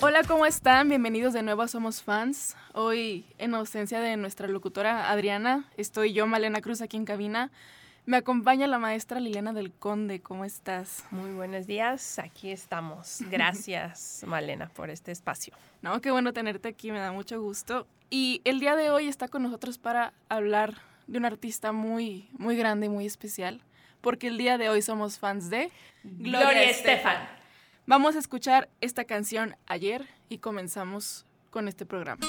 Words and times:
Hola, 0.00 0.22
¿cómo 0.22 0.46
están? 0.46 0.88
Bienvenidos 0.88 1.32
de 1.32 1.42
nuevo 1.42 1.62
a 1.62 1.66
Somos 1.66 2.04
Fans. 2.04 2.56
Hoy, 2.72 3.24
en 3.36 3.52
ausencia 3.56 3.98
de 3.98 4.16
nuestra 4.16 4.46
locutora 4.46 5.10
Adriana, 5.10 5.68
estoy 5.76 6.12
yo, 6.12 6.28
Malena 6.28 6.60
Cruz, 6.60 6.80
aquí 6.82 6.96
en 6.96 7.04
cabina. 7.04 7.50
Me 8.06 8.16
acompaña 8.16 8.68
la 8.68 8.78
maestra 8.78 9.18
Liliana 9.18 9.52
del 9.52 9.72
Conde. 9.72 10.20
¿Cómo 10.20 10.44
estás? 10.44 11.04
Muy 11.10 11.32
buenos 11.32 11.66
días, 11.66 12.20
aquí 12.20 12.52
estamos. 12.52 13.22
Gracias, 13.28 14.22
Malena, 14.24 14.68
por 14.68 14.88
este 14.88 15.10
espacio. 15.10 15.54
No, 15.82 16.00
qué 16.00 16.12
bueno 16.12 16.32
tenerte 16.32 16.68
aquí, 16.68 16.92
me 16.92 17.00
da 17.00 17.10
mucho 17.10 17.42
gusto. 17.42 17.88
Y 18.08 18.40
el 18.44 18.60
día 18.60 18.76
de 18.76 18.90
hoy 18.90 19.08
está 19.08 19.26
con 19.26 19.42
nosotros 19.42 19.78
para 19.78 20.12
hablar 20.28 20.74
de 21.08 21.18
un 21.18 21.24
artista 21.24 21.72
muy, 21.72 22.28
muy 22.38 22.56
grande 22.56 22.86
y 22.86 22.88
muy 22.88 23.04
especial, 23.04 23.62
porque 24.00 24.28
el 24.28 24.38
día 24.38 24.58
de 24.58 24.68
hoy 24.68 24.80
somos 24.80 25.18
fans 25.18 25.50
de 25.50 25.72
Gloria 26.04 26.70
Estefan. 26.70 27.37
Vamos 27.88 28.16
a 28.16 28.18
escuchar 28.18 28.68
esta 28.82 29.04
canción 29.04 29.56
ayer 29.66 30.06
y 30.28 30.40
comenzamos 30.40 31.24
con 31.48 31.68
este 31.68 31.86
programa. 31.86 32.20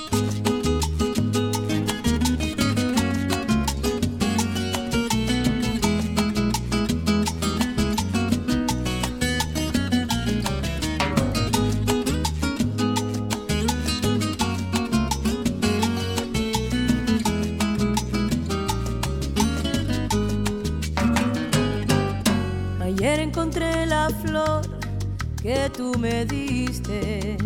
Tú 25.80 25.98
me 25.98 26.26
diste, 26.26 27.38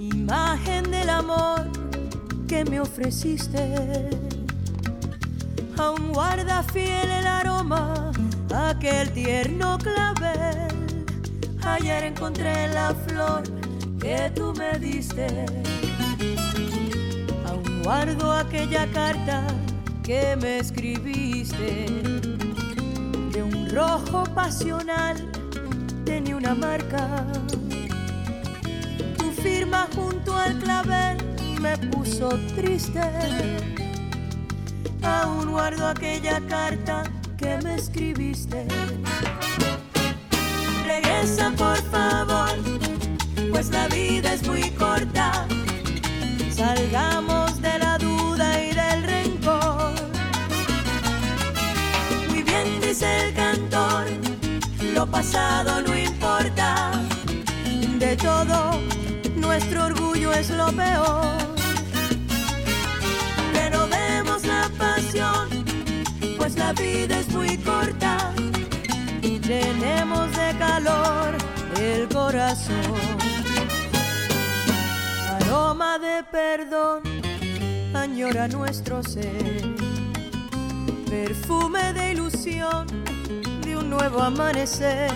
imagen 0.00 0.90
del 0.90 1.10
amor 1.10 1.66
que 2.48 2.64
me 2.64 2.80
ofreciste. 2.80 4.08
Aún 5.76 6.14
guarda 6.14 6.62
fiel 6.62 7.10
el 7.10 7.26
aroma, 7.26 8.10
aquel 8.70 9.10
tierno 9.10 9.76
clavel. 9.76 10.68
Ayer 11.62 12.04
encontré 12.04 12.68
la 12.68 12.94
flor 13.06 13.42
que 14.00 14.32
tú 14.34 14.54
me 14.56 14.78
diste. 14.78 15.26
Aún 17.46 17.82
guardo 17.82 18.32
aquella 18.32 18.86
carta 18.92 19.46
que 20.02 20.36
me 20.40 20.58
escribiste 20.58 21.86
de 23.30 23.42
un 23.42 23.68
rojo 23.68 24.24
pasional 24.34 25.33
una 26.44 26.54
marca. 26.54 27.26
Tu 29.18 29.30
firma 29.42 29.88
junto 29.94 30.36
al 30.36 30.58
clavel 30.58 31.16
me 31.60 31.76
puso 31.88 32.28
triste. 32.54 33.00
Aún 35.02 35.50
guardo 35.50 35.86
aquella 35.86 36.40
carta 36.46 37.04
que 37.38 37.58
me 37.62 37.76
escribiste. 37.76 38.66
Regresa 40.86 41.50
por 41.56 41.78
favor, 41.90 42.56
pues 43.50 43.70
la 43.70 43.88
vida 43.88 44.34
es 44.34 44.46
muy 44.46 44.70
corta. 44.72 45.46
Salgamos 46.50 47.43
pasado 55.14 55.80
no 55.80 55.96
importa, 55.96 56.90
de 58.00 58.16
todo 58.16 58.80
nuestro 59.36 59.84
orgullo 59.84 60.32
es 60.32 60.50
lo 60.50 60.66
peor. 60.72 61.38
Renovemos 63.52 64.44
la 64.44 64.68
pasión, 64.76 65.64
pues 66.36 66.56
la 66.56 66.72
vida 66.72 67.20
es 67.20 67.28
muy 67.28 67.56
corta. 67.58 68.32
Y 69.22 69.38
llenemos 69.38 70.32
de 70.36 70.48
calor 70.58 71.38
el 71.80 72.08
corazón. 72.08 72.98
Aroma 75.36 76.00
de 76.00 76.24
perdón 76.24 77.02
añora 77.94 78.48
nuestro 78.48 79.00
ser. 79.04 79.62
Perfume 81.08 81.92
de 81.92 82.12
ilusión 82.14 83.13
nuevo 83.90 84.22
amanecer, 84.22 85.10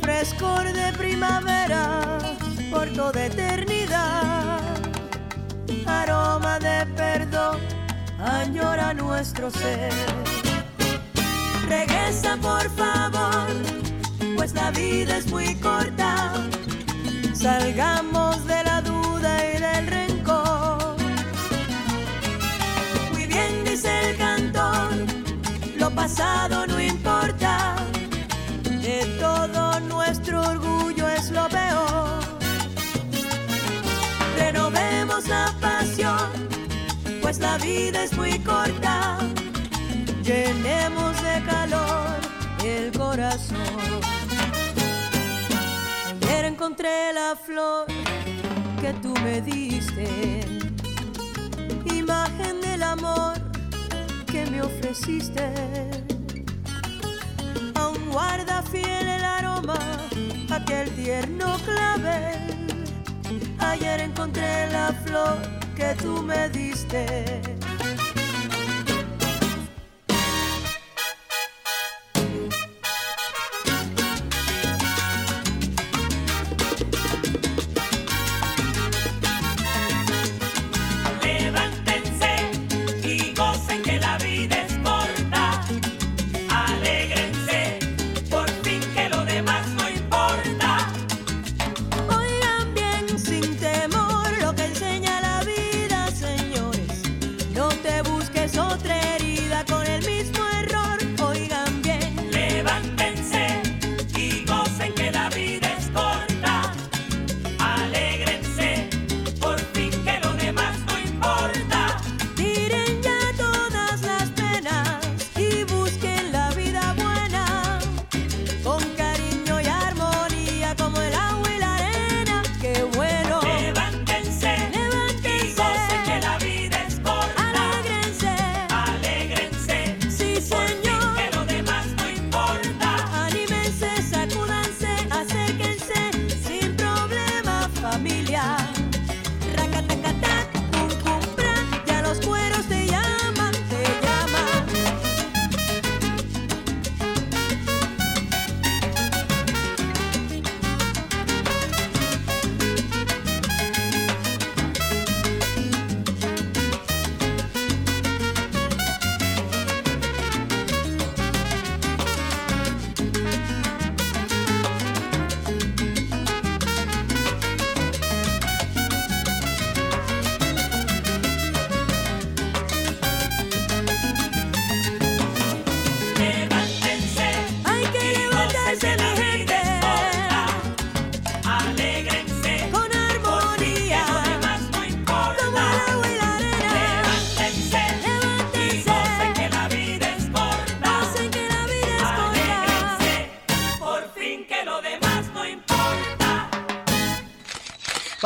frescor 0.00 0.72
de 0.72 0.92
primavera 0.92 2.18
por 2.70 2.88
toda 2.90 3.26
eternidad, 3.26 4.60
aroma 5.86 6.58
de 6.58 6.86
perdón 6.96 7.58
añora 8.18 8.94
nuestro 8.94 9.50
ser. 9.50 9.92
Regresa 11.68 12.36
por 12.36 12.68
favor, 12.70 13.46
pues 14.36 14.52
la 14.54 14.70
vida 14.70 15.18
es 15.18 15.26
muy 15.26 15.54
corta, 15.56 16.32
salgamos 17.32 18.46
de 18.46 18.64
la 18.64 18.80
duda 18.82 19.54
y 19.54 19.60
del 19.60 19.86
rencor. 19.86 20.96
Muy 23.12 23.26
bien 23.26 23.64
dice 23.64 24.10
el 24.10 24.16
cantor, 24.16 24.90
lo 25.76 25.90
pasado 25.90 26.63
es 38.04 38.16
muy 38.18 38.38
corta, 38.40 39.18
llenemos 40.22 41.22
de 41.22 41.42
calor 41.46 42.06
el 42.62 42.92
corazón. 42.92 44.00
Ayer 46.22 46.44
encontré 46.44 47.12
la 47.14 47.34
flor 47.34 47.86
que 48.82 48.92
tú 49.02 49.14
me 49.22 49.40
diste, 49.40 50.40
imagen 51.86 52.60
del 52.60 52.82
amor 52.82 53.34
que 54.26 54.44
me 54.50 54.60
ofreciste 54.60 56.04
guarda 58.14 58.62
fiel 58.62 59.08
el 59.08 59.24
aroma, 59.24 59.78
aquel 60.50 60.88
tierno 60.90 61.56
clavel. 61.64 62.38
Ayer 63.58 64.00
encontré 64.00 64.70
la 64.70 64.92
flor 65.04 65.38
que 65.74 65.96
tú 66.00 66.22
me 66.22 66.48
diste 66.50 67.53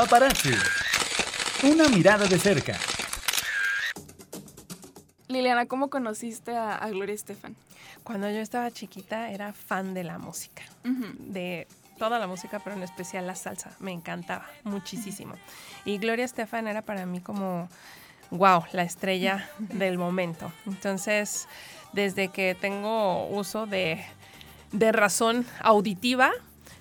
Paparazzi. 0.08 0.54
Una 1.64 1.86
mirada 1.90 2.26
de 2.26 2.38
cerca. 2.38 2.72
Liliana, 5.26 5.66
¿cómo 5.66 5.90
conociste 5.90 6.56
a, 6.56 6.76
a 6.76 6.88
Gloria 6.88 7.14
Estefan? 7.14 7.54
Cuando 8.04 8.30
yo 8.30 8.38
estaba 8.38 8.70
chiquita 8.70 9.30
era 9.30 9.52
fan 9.52 9.92
de 9.92 10.04
la 10.04 10.16
música, 10.16 10.62
de 11.18 11.68
toda 11.98 12.18
la 12.18 12.26
música, 12.26 12.58
pero 12.58 12.74
en 12.74 12.84
especial 12.84 13.26
la 13.26 13.34
salsa. 13.34 13.76
Me 13.80 13.92
encantaba 13.92 14.46
muchísimo. 14.64 15.34
Y 15.84 15.98
Gloria 15.98 16.24
Estefan 16.24 16.68
era 16.68 16.80
para 16.80 17.04
mí 17.04 17.20
como, 17.20 17.68
wow, 18.30 18.64
la 18.72 18.84
estrella 18.84 19.50
del 19.58 19.98
momento. 19.98 20.50
Entonces, 20.64 21.48
desde 21.92 22.28
que 22.28 22.56
tengo 22.58 23.26
uso 23.26 23.66
de, 23.66 24.02
de 24.72 24.90
razón 24.90 25.44
auditiva, 25.60 26.32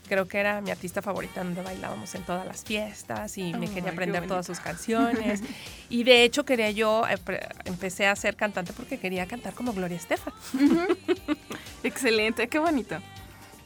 creo 0.07 0.27
que 0.27 0.39
era 0.39 0.61
mi 0.61 0.71
artista 0.71 1.01
favorita 1.01 1.43
donde 1.43 1.61
bailábamos 1.61 2.13
en 2.15 2.23
todas 2.23 2.45
las 2.45 2.63
fiestas 2.63 3.37
y 3.37 3.53
me 3.53 3.69
quería 3.69 3.91
aprender 3.91 4.27
todas 4.27 4.45
sus 4.45 4.59
canciones. 4.59 5.41
y 5.89 6.03
de 6.03 6.23
hecho 6.23 6.45
quería 6.45 6.71
yo, 6.71 7.03
eh, 7.07 7.17
empecé 7.65 8.07
a 8.07 8.15
ser 8.15 8.35
cantante 8.35 8.73
porque 8.73 8.97
quería 8.97 9.27
cantar 9.27 9.53
como 9.53 9.73
Gloria 9.73 9.97
Estefan. 9.97 10.33
Excelente, 11.83 12.47
qué 12.47 12.59
bonito. 12.59 12.97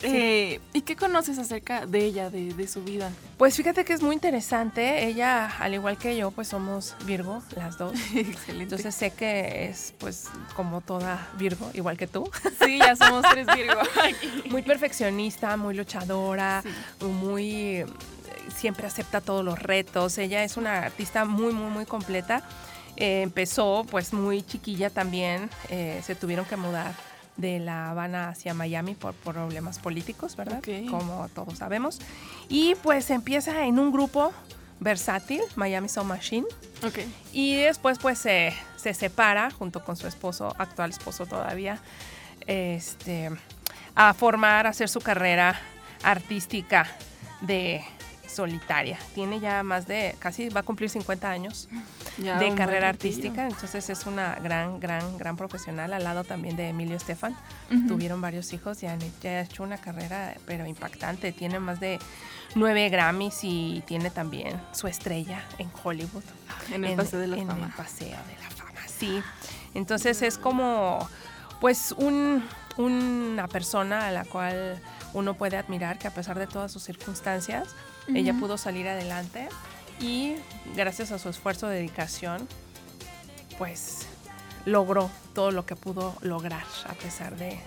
Eh, 0.03 0.59
¿Y 0.73 0.81
qué 0.81 0.95
conoces 0.95 1.37
acerca 1.37 1.85
de 1.85 2.05
ella, 2.05 2.29
de, 2.29 2.53
de 2.53 2.67
su 2.67 2.83
vida? 2.83 3.11
Pues 3.37 3.55
fíjate 3.55 3.85
que 3.85 3.93
es 3.93 4.01
muy 4.01 4.15
interesante. 4.15 5.05
Ella, 5.05 5.45
al 5.59 5.73
igual 5.73 5.97
que 5.97 6.15
yo, 6.17 6.31
pues 6.31 6.47
somos 6.47 6.95
Virgo, 7.05 7.41
las 7.55 7.77
dos. 7.77 7.93
Excelente. 8.15 8.63
Entonces 8.63 8.95
sé 8.95 9.11
que 9.11 9.65
es 9.69 9.93
pues 9.99 10.27
como 10.55 10.81
toda 10.81 11.29
Virgo, 11.37 11.69
igual 11.73 11.97
que 11.97 12.07
tú. 12.07 12.29
sí, 12.65 12.79
ya 12.79 12.95
somos 12.95 13.23
tres 13.31 13.47
Virgo. 13.55 13.79
Muy 14.49 14.61
perfeccionista, 14.63 15.55
muy 15.57 15.75
luchadora, 15.75 16.63
Sí. 16.99 17.05
muy 17.05 17.85
siempre 18.55 18.85
acepta 18.87 19.21
todos 19.21 19.43
los 19.45 19.57
retos. 19.59 20.17
Ella 20.17 20.43
es 20.43 20.57
una 20.57 20.79
artista 20.79 21.25
muy, 21.25 21.53
muy, 21.53 21.69
muy 21.69 21.85
completa. 21.85 22.43
Eh, 22.97 23.21
empezó 23.21 23.85
pues 23.89 24.13
muy 24.13 24.43
chiquilla 24.43 24.89
también. 24.89 25.49
eh, 25.69 26.01
se 26.03 26.15
tuvieron 26.15 26.45
que 26.45 26.57
mudar 26.57 26.93
de 27.41 27.59
La 27.59 27.89
Habana 27.89 28.29
hacia 28.29 28.53
Miami 28.53 28.95
por 28.95 29.13
problemas 29.13 29.79
políticos, 29.79 30.35
¿verdad? 30.35 30.61
Como 30.89 31.27
todos 31.29 31.57
sabemos. 31.57 31.99
Y 32.47 32.75
pues 32.75 33.09
empieza 33.09 33.65
en 33.65 33.79
un 33.79 33.91
grupo 33.91 34.31
versátil, 34.79 35.41
Miami 35.55 35.89
Soul 35.89 36.07
Machine. 36.07 36.47
Ok. 36.85 36.99
Y 37.33 37.55
después 37.55 37.99
pues 37.99 38.19
se, 38.19 38.53
se 38.77 38.93
separa 38.93 39.51
junto 39.51 39.83
con 39.83 39.97
su 39.97 40.07
esposo, 40.07 40.55
actual 40.57 40.91
esposo 40.91 41.25
todavía, 41.25 41.79
este, 42.47 43.29
a 43.95 44.13
formar, 44.13 44.67
a 44.67 44.69
hacer 44.69 44.89
su 44.89 45.01
carrera 45.01 45.59
artística 46.03 46.87
de 47.41 47.83
solitaria. 48.31 48.97
Tiene 49.13 49.39
ya 49.39 49.63
más 49.63 49.87
de, 49.87 50.15
casi 50.19 50.49
va 50.49 50.61
a 50.61 50.63
cumplir 50.63 50.89
50 50.89 51.29
años 51.29 51.67
Ya 52.17 52.37
de 52.39 52.53
carrera 52.55 52.89
artística, 52.89 53.47
entonces 53.47 53.89
es 53.89 54.05
una 54.05 54.35
gran, 54.35 54.79
gran, 54.79 55.17
gran 55.17 55.37
profesional 55.37 55.93
al 55.93 56.03
lado 56.03 56.23
también 56.23 56.55
de 56.55 56.69
Emilio 56.69 56.95
Estefan. 56.97 57.35
Ujú. 57.71 57.87
Tuvieron 57.87 58.19
varios 58.21 58.51
hijos 58.53 58.81
y 58.83 58.87
han 58.87 58.99
ya 59.21 59.29
ha 59.31 59.41
hecho 59.41 59.63
una 59.63 59.77
carrera 59.77 60.35
pero 60.45 60.65
impactante. 60.65 61.31
Tiene 61.31 61.59
más 61.59 61.79
de 61.79 61.99
nueve 62.55 62.89
Grammys 62.89 63.39
y 63.43 63.83
tiene 63.87 64.09
también 64.09 64.59
su 64.73 64.87
estrella 64.87 65.41
en 65.57 65.69
Hollywood. 65.83 66.23
En 66.71 66.83
el 66.85 66.95
Paseo 66.97 67.19
de 67.19 67.27
la 67.27 67.37
en 67.37 67.47
Fama. 67.47 67.65
el 67.67 67.71
Paseo 67.73 68.07
de 68.09 68.43
la 68.43 68.49
Fama, 68.49 68.79
sí. 68.87 69.21
Entonces 69.73 70.21
es 70.21 70.37
como, 70.37 71.07
pues, 71.61 71.93
un- 71.97 72.43
una 72.77 73.47
persona 73.47 74.07
a 74.07 74.11
la 74.11 74.25
cual 74.25 74.79
uno 75.13 75.33
puede 75.35 75.57
admirar 75.57 75.97
que 75.97 76.07
a 76.07 76.11
pesar 76.13 76.37
de 76.39 76.47
todas 76.47 76.71
sus 76.71 76.83
circunstancias, 76.83 77.69
ella 78.07 78.33
pudo 78.33 78.57
salir 78.57 78.87
adelante 78.87 79.47
y 79.99 80.35
gracias 80.75 81.11
a 81.11 81.19
su 81.19 81.29
esfuerzo 81.29 81.67
de 81.67 81.77
dedicación, 81.77 82.47
pues 83.57 84.07
logró 84.65 85.09
todo 85.33 85.51
lo 85.51 85.65
que 85.65 85.75
pudo 85.75 86.15
lograr 86.21 86.63
a 86.87 86.93
pesar 86.93 87.37
de, 87.37 87.59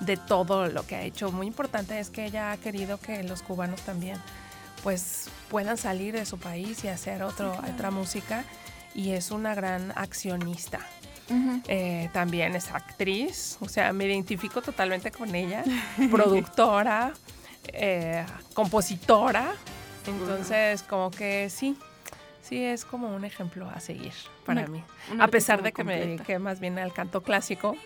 de 0.00 0.16
todo 0.16 0.66
lo 0.66 0.86
que 0.86 0.96
ha 0.96 1.02
hecho. 1.02 1.30
Muy 1.32 1.46
importante 1.46 1.98
es 1.98 2.10
que 2.10 2.24
ella 2.24 2.52
ha 2.52 2.56
querido 2.56 2.98
que 2.98 3.22
los 3.22 3.42
cubanos 3.42 3.80
también 3.82 4.18
pues 4.82 5.28
puedan 5.50 5.76
salir 5.76 6.14
de 6.14 6.24
su 6.24 6.38
país 6.38 6.84
y 6.84 6.88
hacer 6.88 7.22
otro, 7.22 7.52
otra 7.72 7.90
música 7.90 8.44
y 8.94 9.10
es 9.10 9.30
una 9.30 9.54
gran 9.54 9.92
accionista. 9.96 10.80
Eh, 11.68 12.08
también 12.14 12.56
es 12.56 12.70
actriz, 12.70 13.58
o 13.60 13.68
sea, 13.68 13.92
me 13.92 14.06
identifico 14.06 14.62
totalmente 14.62 15.10
con 15.10 15.34
ella, 15.34 15.62
productora, 16.10 17.12
eh, 17.66 18.24
compositora, 18.54 19.52
entonces 20.08 20.82
como 20.82 21.10
que 21.10 21.50
sí, 21.50 21.76
sí 22.42 22.62
es 22.64 22.84
como 22.84 23.14
un 23.14 23.24
ejemplo 23.24 23.68
a 23.68 23.80
seguir 23.80 24.12
para 24.44 24.62
Una- 24.62 24.70
mí. 24.70 24.84
una 25.12 25.24
A 25.24 25.28
pesar 25.28 25.62
de 25.62 25.72
que 25.72 25.84
me 25.84 25.98
dediqué 25.98 26.38
más 26.38 26.60
bien 26.60 26.78
al 26.78 26.92
canto 26.92 27.22
clásico, 27.22 27.76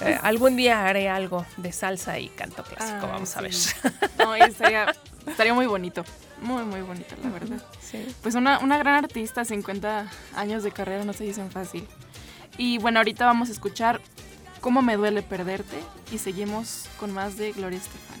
eh, 0.00 0.18
algún 0.22 0.56
día 0.56 0.86
haré 0.86 1.08
algo 1.08 1.44
de 1.58 1.72
salsa 1.72 2.18
y 2.18 2.28
canto 2.30 2.62
clásico, 2.62 3.00
Ay, 3.06 3.12
vamos 3.12 3.36
a 3.36 3.40
ver. 3.42 3.52
No, 4.18 4.34
estaría, 4.34 4.94
estaría 5.26 5.54
muy 5.54 5.66
bonito. 5.66 6.04
Muy, 6.40 6.62
muy 6.64 6.80
bonito, 6.80 7.14
la 7.22 7.28
verdad. 7.30 7.62
Sí. 7.80 8.06
Pues 8.22 8.34
una, 8.34 8.58
una 8.60 8.78
gran 8.78 8.94
artista, 9.04 9.44
50 9.44 10.10
años 10.36 10.62
de 10.62 10.70
carrera 10.72 11.04
no 11.04 11.12
se 11.12 11.24
dicen 11.24 11.50
fácil. 11.50 11.86
Y 12.56 12.78
bueno, 12.78 12.98
ahorita 13.00 13.26
vamos 13.26 13.48
a 13.48 13.52
escuchar 13.52 14.00
Cómo 14.60 14.82
me 14.82 14.96
duele 14.96 15.22
perderte 15.22 15.78
y 16.12 16.18
seguimos 16.18 16.86
con 16.98 17.12
más 17.14 17.38
de 17.38 17.52
Gloria 17.52 17.78
Estefan. 17.78 18.20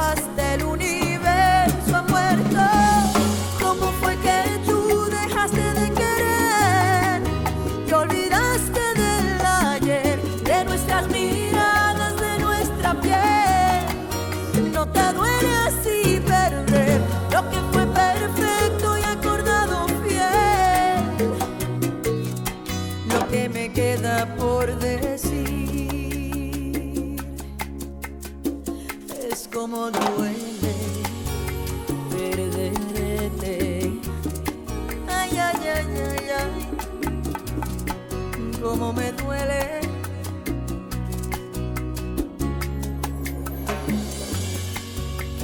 hasta 0.00 0.54
el 0.54 0.64
universo 0.64 1.09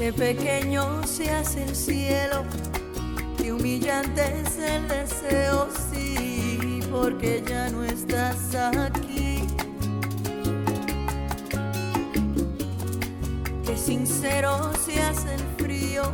Qué 0.06 0.12
pequeño 0.12 1.02
se 1.04 1.28
hace 1.32 1.64
el 1.64 1.74
cielo, 1.74 2.44
qué 3.36 3.52
humillante 3.52 4.22
es 4.40 4.56
el 4.56 4.86
deseo, 4.86 5.66
sí, 5.90 6.78
porque 6.92 7.42
ya 7.44 7.68
no 7.70 7.82
estás 7.82 8.54
aquí. 8.54 9.44
Qué 13.66 13.76
sincero 13.76 14.70
se 14.86 15.02
hace 15.02 15.34
el 15.34 15.42
frío, 15.58 16.04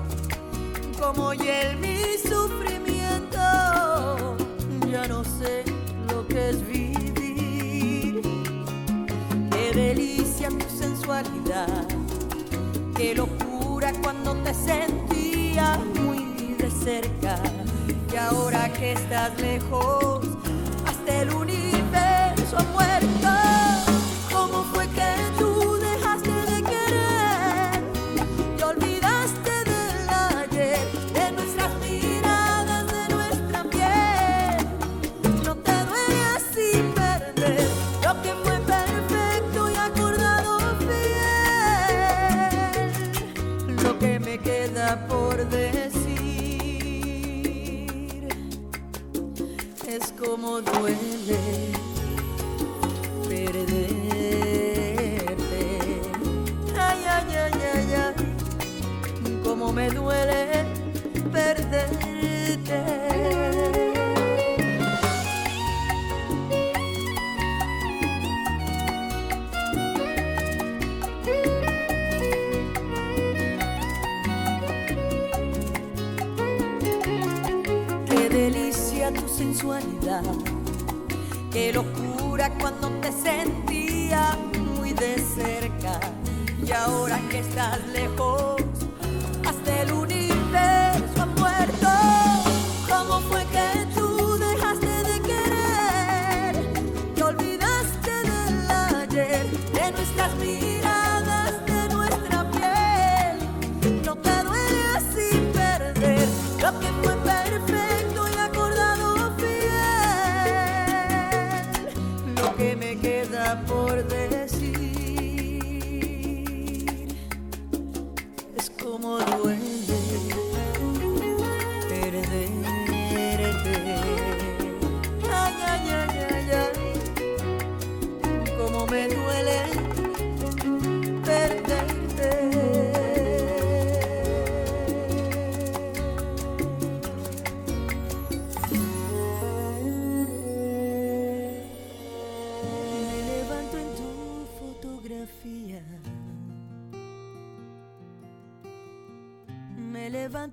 como 0.98 1.34
hiel 1.34 1.76
mi 1.76 2.16
sufrimiento, 2.16 3.36
ya 4.90 5.06
no 5.06 5.22
sé 5.22 5.64
lo 6.08 6.26
que 6.28 6.48
es 6.48 6.66
vivir. 6.66 8.22
Qué 9.50 9.70
delicia 9.74 10.48
tu 10.48 10.78
sensualidad, 10.78 11.86
qué 12.96 13.14
locura 13.16 13.41
te 14.44 14.54
sentía 14.54 15.78
muy 16.00 16.54
de 16.58 16.70
cerca. 16.70 17.38
Y 18.12 18.16
ahora 18.16 18.72
que 18.72 18.92
estás 18.92 19.38
lejos, 19.40 20.26
hasta 20.86 21.22
el 21.22 21.34
universo 21.34 22.58
ha 22.58 22.62
muerto. 22.72 23.51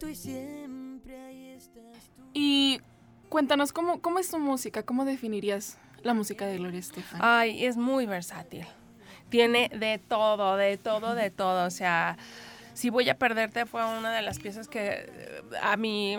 Y 0.09 0.15
siempre 0.15 1.19
ahí 1.21 1.49
estás 1.49 2.09
tú. 2.15 2.23
Y 2.33 2.81
cuéntanos, 3.29 3.71
¿cómo, 3.73 4.01
¿cómo 4.01 4.19
es 4.19 4.29
tu 4.29 4.39
música? 4.39 4.83
¿Cómo 4.83 5.05
definirías 5.05 5.77
la 6.03 6.13
música 6.13 6.45
de 6.45 6.57
Gloria 6.57 6.79
Estefan? 6.79 7.19
Ay, 7.23 7.65
es 7.65 7.77
muy 7.77 8.05
versátil. 8.05 8.65
Tiene 9.29 9.69
de 9.69 9.99
todo, 9.99 10.55
de 10.57 10.77
todo, 10.77 11.13
de 11.15 11.29
todo. 11.29 11.65
O 11.67 11.69
sea, 11.69 12.17
Si 12.73 12.89
voy 12.89 13.09
a 13.09 13.17
perderte 13.17 13.65
fue 13.65 13.83
una 13.85 14.11
de 14.11 14.21
las 14.21 14.39
piezas 14.39 14.67
que 14.67 15.05
eh, 15.07 15.41
a 15.61 15.75
mí 15.77 16.17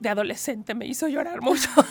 de 0.00 0.08
adolescente 0.08 0.74
me 0.74 0.86
hizo 0.86 1.06
llorar 1.06 1.42
mucho. 1.42 1.68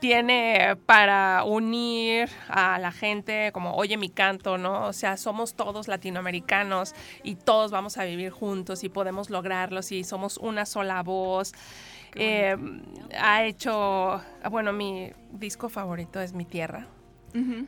Tiene 0.00 0.76
para 0.86 1.44
unir 1.44 2.28
a 2.48 2.78
la 2.78 2.90
gente 2.90 3.52
como 3.52 3.74
oye 3.74 3.96
mi 3.96 4.08
canto, 4.08 4.58
¿no? 4.58 4.86
O 4.86 4.92
sea, 4.92 5.16
somos 5.16 5.54
todos 5.54 5.88
latinoamericanos 5.88 6.94
y 7.22 7.34
todos 7.34 7.70
vamos 7.70 7.98
a 7.98 8.04
vivir 8.04 8.30
juntos 8.30 8.82
y 8.82 8.88
podemos 8.88 9.30
lograrlo 9.30 9.82
si 9.82 10.04
somos 10.04 10.38
una 10.38 10.64
sola 10.66 11.02
voz. 11.02 11.52
Eh, 12.14 12.56
ha 13.18 13.44
hecho, 13.44 14.20
bueno, 14.50 14.72
mi 14.72 15.12
disco 15.32 15.68
favorito 15.68 16.20
es 16.20 16.32
Mi 16.32 16.44
Tierra. 16.44 16.86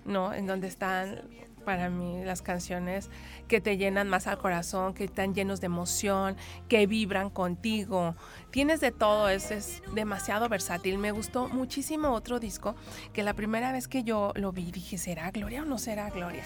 ¿no? 0.04 0.34
En 0.34 0.46
donde 0.46 0.68
están 0.68 1.22
para 1.62 1.88
mí 1.88 2.24
las 2.24 2.42
canciones 2.42 3.10
que 3.48 3.60
te 3.60 3.76
llenan 3.76 4.08
más 4.08 4.26
al 4.26 4.38
corazón, 4.38 4.94
que 4.94 5.04
están 5.04 5.34
llenos 5.34 5.60
de 5.60 5.66
emoción, 5.66 6.36
que 6.68 6.86
vibran 6.86 7.30
contigo. 7.30 8.14
Tienes 8.50 8.80
de 8.80 8.92
todo, 8.92 9.28
es, 9.28 9.50
es 9.50 9.82
demasiado 9.94 10.48
versátil. 10.48 10.98
Me 10.98 11.12
gustó 11.12 11.48
muchísimo 11.48 12.10
otro 12.10 12.38
disco 12.38 12.74
que 13.12 13.22
la 13.22 13.34
primera 13.34 13.72
vez 13.72 13.88
que 13.88 14.02
yo 14.04 14.32
lo 14.34 14.52
vi 14.52 14.70
dije, 14.70 14.98
¿será 14.98 15.30
Gloria 15.30 15.62
o 15.62 15.64
no 15.64 15.78
será 15.78 16.10
Gloria? 16.10 16.44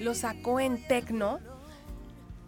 Lo 0.00 0.14
sacó 0.14 0.60
en 0.60 0.86
tecno. 0.86 1.38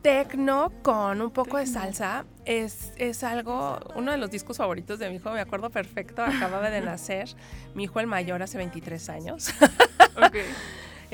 Tecno 0.02 0.71
con 0.83 1.23
un 1.23 1.30
poco 1.30 1.56
de 1.56 1.66
salsa 1.66 2.26
es, 2.44 2.92
es 2.99 3.25
algo, 3.25 3.80
uno 3.94 4.12
de 4.12 4.18
los 4.18 4.30
discos 4.30 4.59
favoritos 4.59 4.99
de 4.99 5.09
mi 5.09 5.16
hijo, 5.16 5.30
me 5.30 5.40
acuerdo 5.40 5.71
perfecto, 5.71 6.23
acababa 6.23 6.68
de 6.68 6.80
nacer, 6.83 7.30
mi 7.75 7.85
hijo 7.85 8.00
el 8.00 8.06
mayor 8.06 8.42
hace 8.42 8.59
23 8.59 9.09
años. 9.09 9.49
Ok. 10.16 10.37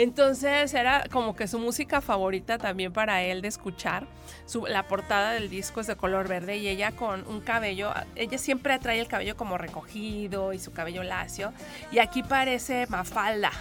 Entonces 0.02 0.73
era 0.73 1.04
como 1.12 1.37
que 1.37 1.47
su 1.47 1.59
música 1.59 2.00
favorita 2.00 2.57
también 2.57 2.90
para 2.92 3.23
él 3.23 3.42
de 3.42 3.49
escuchar. 3.49 4.07
Su- 4.47 4.66
la 4.66 4.85
portada 4.88 5.33
del 5.33 5.50
disco 5.50 5.80
es 5.80 5.87
de 5.87 5.95
color 5.97 6.26
verde 6.26 6.57
y 6.57 6.69
ella 6.69 6.92
con 6.92 7.26
un 7.26 7.40
cabello, 7.42 7.92
ella 8.16 8.38
siempre 8.38 8.78
trae 8.78 8.99
el 8.99 9.09
cabello 9.09 9.37
como 9.37 9.59
recogido 9.59 10.54
y 10.54 10.59
su 10.59 10.73
cabello 10.73 11.02
lacio. 11.02 11.52
Y 11.92 11.99
aquí 11.99 12.23
parece 12.23 12.87
Mafalda. 12.88 13.52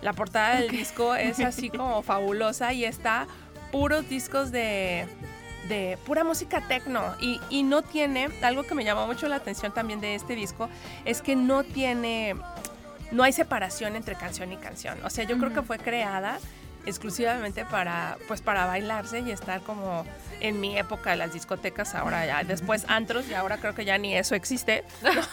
La 0.00 0.12
portada 0.12 0.56
del 0.60 0.70
disco 0.70 1.16
es 1.16 1.40
así 1.40 1.70
como 1.76 2.02
fabulosa 2.02 2.72
y 2.72 2.84
está 2.84 3.26
puros 3.72 4.08
discos 4.08 4.52
de, 4.52 5.08
de 5.68 5.98
pura 6.06 6.22
música 6.22 6.60
tecno 6.68 7.02
y, 7.20 7.40
y 7.50 7.64
no 7.64 7.82
tiene, 7.82 8.28
algo 8.42 8.62
que 8.62 8.76
me 8.76 8.84
llamó 8.84 9.06
mucho 9.08 9.26
la 9.26 9.36
atención 9.36 9.72
también 9.74 10.00
de 10.00 10.14
este 10.14 10.36
disco, 10.36 10.68
es 11.04 11.20
que 11.22 11.34
no 11.34 11.64
tiene, 11.64 12.36
no 13.14 13.22
hay 13.22 13.32
separación 13.32 13.96
entre 13.96 14.14
canción 14.16 14.52
y 14.52 14.56
canción. 14.56 14.98
O 15.04 15.10
sea, 15.10 15.24
yo 15.24 15.38
creo 15.38 15.52
que 15.54 15.62
fue 15.62 15.78
creada 15.78 16.38
exclusivamente 16.86 17.64
para, 17.64 18.18
pues 18.28 18.42
para 18.42 18.66
bailarse 18.66 19.20
y 19.20 19.30
estar 19.30 19.62
como 19.62 20.04
en 20.40 20.60
mi 20.60 20.76
época 20.76 21.10
de 21.12 21.16
las 21.16 21.32
discotecas, 21.32 21.94
ahora 21.94 22.26
ya, 22.26 22.42
después 22.44 22.84
antros 22.88 23.26
y 23.30 23.32
ahora 23.34 23.56
creo 23.56 23.74
que 23.74 23.86
ya 23.86 23.96
ni 23.96 24.14
eso 24.14 24.34
existe. 24.34 24.84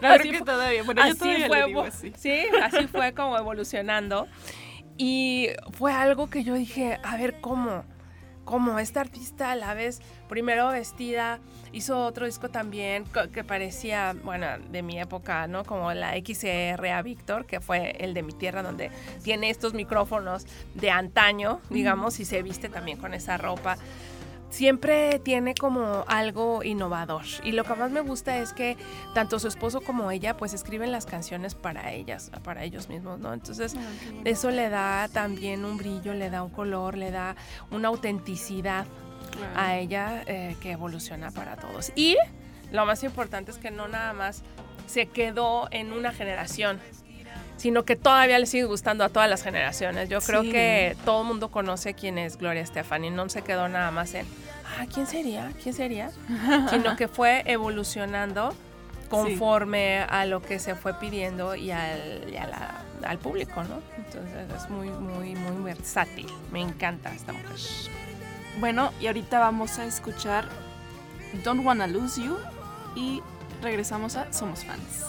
No, 0.00 0.10
Así 0.10 0.30
todavía. 0.44 0.84
Bueno, 0.84 1.02
yo 1.04 1.08
así 1.10 1.18
todavía 1.18 1.46
fue, 1.48 1.58
le 1.60 1.66
digo 1.66 1.82
evo- 1.82 1.88
así. 1.88 2.12
sí, 2.16 2.44
así 2.62 2.86
fue 2.86 3.14
como 3.14 3.36
evolucionando. 3.36 4.28
Y 4.96 5.48
fue 5.72 5.92
algo 5.92 6.30
que 6.30 6.44
yo 6.44 6.54
dije, 6.54 7.00
a 7.02 7.16
ver, 7.16 7.40
¿cómo? 7.40 7.84
¿Cómo? 8.48 8.78
Esta 8.78 9.02
artista 9.02 9.52
a 9.52 9.56
la 9.56 9.74
vez, 9.74 10.00
primero 10.26 10.68
vestida, 10.68 11.38
hizo 11.70 12.02
otro 12.06 12.24
disco 12.24 12.48
también 12.48 13.04
que 13.30 13.44
parecía, 13.44 14.16
bueno, 14.24 14.46
de 14.70 14.82
mi 14.82 14.98
época, 14.98 15.46
¿no? 15.46 15.64
Como 15.64 15.92
la 15.92 16.14
XRA 16.14 17.02
Víctor, 17.02 17.44
que 17.44 17.60
fue 17.60 17.90
el 18.02 18.14
de 18.14 18.22
mi 18.22 18.32
tierra, 18.32 18.62
donde 18.62 18.90
tiene 19.22 19.50
estos 19.50 19.74
micrófonos 19.74 20.46
de 20.74 20.90
antaño, 20.90 21.60
digamos, 21.68 22.20
y 22.20 22.24
se 22.24 22.42
viste 22.42 22.70
también 22.70 22.96
con 22.96 23.12
esa 23.12 23.36
ropa 23.36 23.76
siempre 24.50 25.18
tiene 25.18 25.54
como 25.54 26.04
algo 26.06 26.62
innovador. 26.62 27.24
Y 27.44 27.52
lo 27.52 27.64
que 27.64 27.74
más 27.74 27.90
me 27.90 28.00
gusta 28.00 28.38
es 28.38 28.52
que 28.52 28.76
tanto 29.14 29.38
su 29.38 29.48
esposo 29.48 29.80
como 29.80 30.10
ella 30.10 30.36
pues 30.36 30.54
escriben 30.54 30.92
las 30.92 31.06
canciones 31.06 31.54
para 31.54 31.92
ellas, 31.92 32.30
para 32.42 32.64
ellos 32.64 32.88
mismos, 32.88 33.18
¿no? 33.18 33.32
Entonces 33.32 33.74
eso 34.24 34.50
le 34.50 34.68
da 34.68 35.08
también 35.08 35.64
un 35.64 35.76
brillo, 35.76 36.14
le 36.14 36.30
da 36.30 36.42
un 36.42 36.50
color, 36.50 36.96
le 36.96 37.10
da 37.10 37.36
una 37.70 37.88
autenticidad 37.88 38.86
a 39.54 39.76
ella 39.76 40.22
eh, 40.26 40.56
que 40.60 40.72
evoluciona 40.72 41.30
para 41.30 41.56
todos. 41.56 41.92
Y 41.94 42.16
lo 42.72 42.86
más 42.86 43.02
importante 43.02 43.50
es 43.50 43.58
que 43.58 43.70
no 43.70 43.88
nada 43.88 44.12
más 44.12 44.42
se 44.86 45.06
quedó 45.06 45.68
en 45.70 45.92
una 45.92 46.12
generación, 46.12 46.80
sino 47.58 47.84
que 47.84 47.94
todavía 47.96 48.38
le 48.38 48.46
sigue 48.46 48.64
gustando 48.64 49.04
a 49.04 49.10
todas 49.10 49.28
las 49.28 49.42
generaciones. 49.42 50.08
Yo 50.08 50.20
creo 50.22 50.42
Sí. 50.42 50.50
que 50.52 50.96
todo 51.04 51.20
el 51.20 51.28
mundo 51.28 51.50
conoce 51.50 51.92
quién 51.92 52.16
es 52.16 52.38
Gloria 52.38 52.62
Estefan 52.62 53.04
y 53.04 53.10
no 53.10 53.28
se 53.28 53.42
quedó 53.42 53.68
nada 53.68 53.90
más 53.90 54.14
en, 54.14 54.26
ah, 54.78 54.86
¿quién 54.92 55.06
sería? 55.06 55.52
¿Quién 55.62 55.74
sería? 55.74 56.10
sino 56.70 56.96
que 56.96 57.06
fue 57.08 57.42
evolucionando 57.44 58.54
conforme 59.10 60.00
a 60.08 60.24
lo 60.26 60.40
que 60.42 60.58
se 60.58 60.74
fue 60.74 60.94
pidiendo 60.94 61.54
y 61.54 61.70
al, 61.70 62.26
y 62.32 62.36
a 62.36 62.46
la- 62.46 62.82
al 63.06 63.18
público, 63.18 63.62
¿no? 63.64 63.80
Entonces 63.96 64.50
es 64.56 64.70
muy, 64.70 64.88
muy, 64.90 65.34
muy 65.34 65.62
versátil. 65.62 66.26
Me 66.52 66.60
encanta 66.60 67.12
esta 67.14 67.32
mujer. 67.32 67.56
Bueno, 68.60 68.92
y 69.00 69.06
ahorita 69.06 69.38
vamos 69.38 69.78
a 69.78 69.84
escuchar 69.84 70.46
Don't 71.44 71.64
Wanna 71.64 71.86
Lose 71.86 72.20
You 72.22 72.36
y 72.96 73.22
regresamos 73.62 74.16
a 74.16 74.32
Somos 74.32 74.64
Fans. 74.64 75.04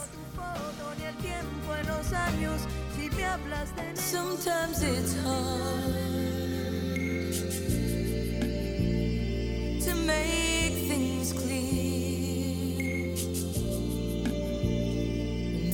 Sometimes 4.10 4.82
it's 4.82 5.14
hard 5.22 5.94
to 9.84 9.96
make 10.08 10.74
things 10.90 11.34
clear. 11.34 13.16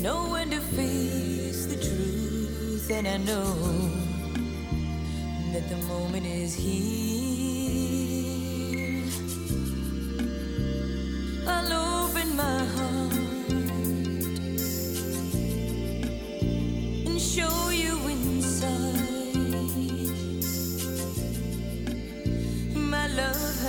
Know 0.02 0.32
when 0.32 0.50
to 0.50 0.60
face 0.60 1.66
the 1.68 1.78
truth, 1.78 2.92
and 2.92 3.08
I 3.08 3.18
know 3.18 3.46
that 5.54 5.70
the 5.70 5.78
moment 5.88 6.26
is 6.26 6.54
here. 6.54 7.65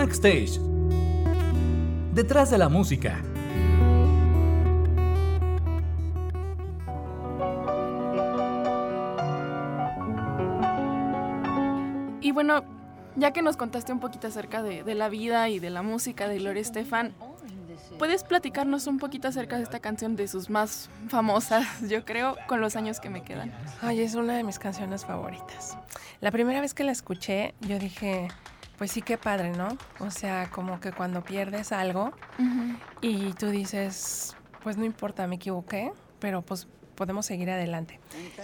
Backstage. 0.05 0.59
Detrás 2.13 2.51
de 2.51 2.57
la 2.57 2.67
música. 2.67 3.21
Y 12.19 12.31
bueno, 12.33 12.65
ya 13.15 13.31
que 13.31 13.41
nos 13.41 13.55
contaste 13.55 13.93
un 13.93 14.01
poquito 14.01 14.27
acerca 14.27 14.61
de, 14.61 14.83
de 14.83 14.93
la 14.93 15.07
vida 15.07 15.47
y 15.47 15.59
de 15.59 15.69
la 15.69 15.83
música 15.83 16.27
de 16.27 16.39
Gloria 16.39 16.61
Estefan, 16.61 17.13
¿puedes 17.97 18.25
platicarnos 18.25 18.87
un 18.87 18.97
poquito 18.97 19.29
acerca 19.29 19.55
de 19.55 19.63
esta 19.63 19.79
canción 19.79 20.17
de 20.17 20.27
sus 20.27 20.49
más 20.49 20.89
famosas, 21.07 21.65
yo 21.89 22.03
creo, 22.03 22.35
con 22.47 22.59
los 22.59 22.75
años 22.75 22.99
que 22.99 23.09
me 23.09 23.23
quedan? 23.23 23.53
Ay, 23.81 24.01
es 24.01 24.15
una 24.15 24.35
de 24.35 24.43
mis 24.43 24.59
canciones 24.59 25.05
favoritas. 25.05 25.77
La 26.19 26.29
primera 26.29 26.59
vez 26.59 26.73
que 26.73 26.83
la 26.83 26.91
escuché, 26.91 27.53
yo 27.61 27.79
dije, 27.79 28.27
pues 28.77 28.91
sí, 28.91 29.01
qué 29.01 29.17
padre, 29.17 29.51
¿no? 29.51 29.77
O 29.99 30.11
sea, 30.11 30.49
como 30.51 30.79
que 30.79 30.91
cuando 30.91 31.23
pierdes 31.23 31.71
algo 31.71 32.11
y 33.01 33.33
tú 33.33 33.47
dices, 33.47 34.35
pues 34.63 34.77
no 34.77 34.85
importa, 34.85 35.27
me 35.27 35.35
equivoqué, 35.35 35.91
pero 36.19 36.41
pues 36.41 36.67
podemos 36.93 37.25
seguir 37.25 37.49
adelante. 37.49 37.99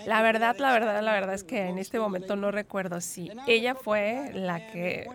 La 0.05 0.21
verdad, 0.21 0.57
la 0.59 0.71
verdad, 0.71 1.01
la 1.01 1.13
verdad 1.13 1.33
es 1.33 1.43
que 1.43 1.67
en 1.67 1.77
este 1.77 1.99
momento 1.99 2.35
no 2.35 2.51
recuerdo 2.51 2.99
si 3.01 3.31
ella 3.47 3.75
fue 3.75 4.31
la 4.33 4.71
que 4.71 5.07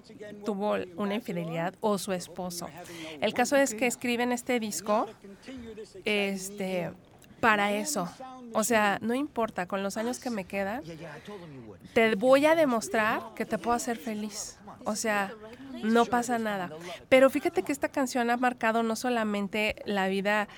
tuvo 0.44 0.77
una 0.96 1.14
infidelidad 1.14 1.74
o 1.81 1.98
su 1.98 2.12
esposo. 2.12 2.68
El 3.20 3.35
caso 3.35 3.57
es 3.57 3.74
que 3.74 3.87
escriben 3.87 4.33
este 4.33 4.61
disco 4.61 5.07
este, 6.05 6.90
para 7.40 7.72
eso. 7.72 8.09
O 8.53 8.62
sea, 8.62 8.98
no 9.00 9.14
importa, 9.14 9.66
con 9.66 9.83
los 9.83 9.96
años 9.96 10.20
que 10.20 10.31
me 10.31 10.44
quedan, 10.44 10.83
te 11.92 12.14
voy 12.14 12.46
a 12.46 12.55
demostrar 12.55 13.35
que 13.35 13.44
te 13.44 13.59
puedo 13.59 13.77
hacer 13.77 13.96
feliz. 13.96 14.59
O 14.85 14.97
sea, 14.97 15.33
no 15.83 16.05
pasa 16.07 16.38
nada. 16.38 16.70
Pero 17.09 17.31
fíjate 17.31 17.62
que 17.62 17.73
esta 17.73 17.88
canción 17.88 18.31
ha 18.31 18.37
marcado 18.37 18.83
no 18.83 18.97
solamente 18.97 19.77
la 19.85 20.09
vida 20.09 20.49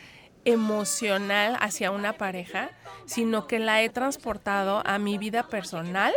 emocional 0.44 1.56
hacia 1.60 1.90
una 1.90 2.12
pareja, 2.12 2.70
sino 3.04 3.46
que 3.46 3.58
la 3.58 3.82
he 3.82 3.88
transportado 3.88 4.82
a 4.86 4.98
mi 4.98 5.18
vida 5.18 5.48
personal 5.48 6.14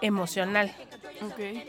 emocional. 0.00 0.74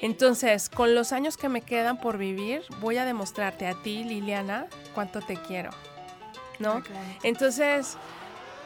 Entonces, 0.02 0.70
con 0.70 0.96
los 0.96 1.14
años 1.14 1.38
que 1.38 1.48
me 1.48 1.62
quedan 1.62 2.00
por 2.00 2.18
vivir, 2.18 2.64
voy 2.80 2.98
a 2.98 3.06
demostrarte 3.06 3.68
a 3.68 3.76
ti, 3.82 4.04
Liliana, 4.04 4.68
cuánto 4.96 5.22
te 5.22 5.38
quiero. 5.38 5.70
¿No? 6.60 6.82
Entonces, 7.24 7.98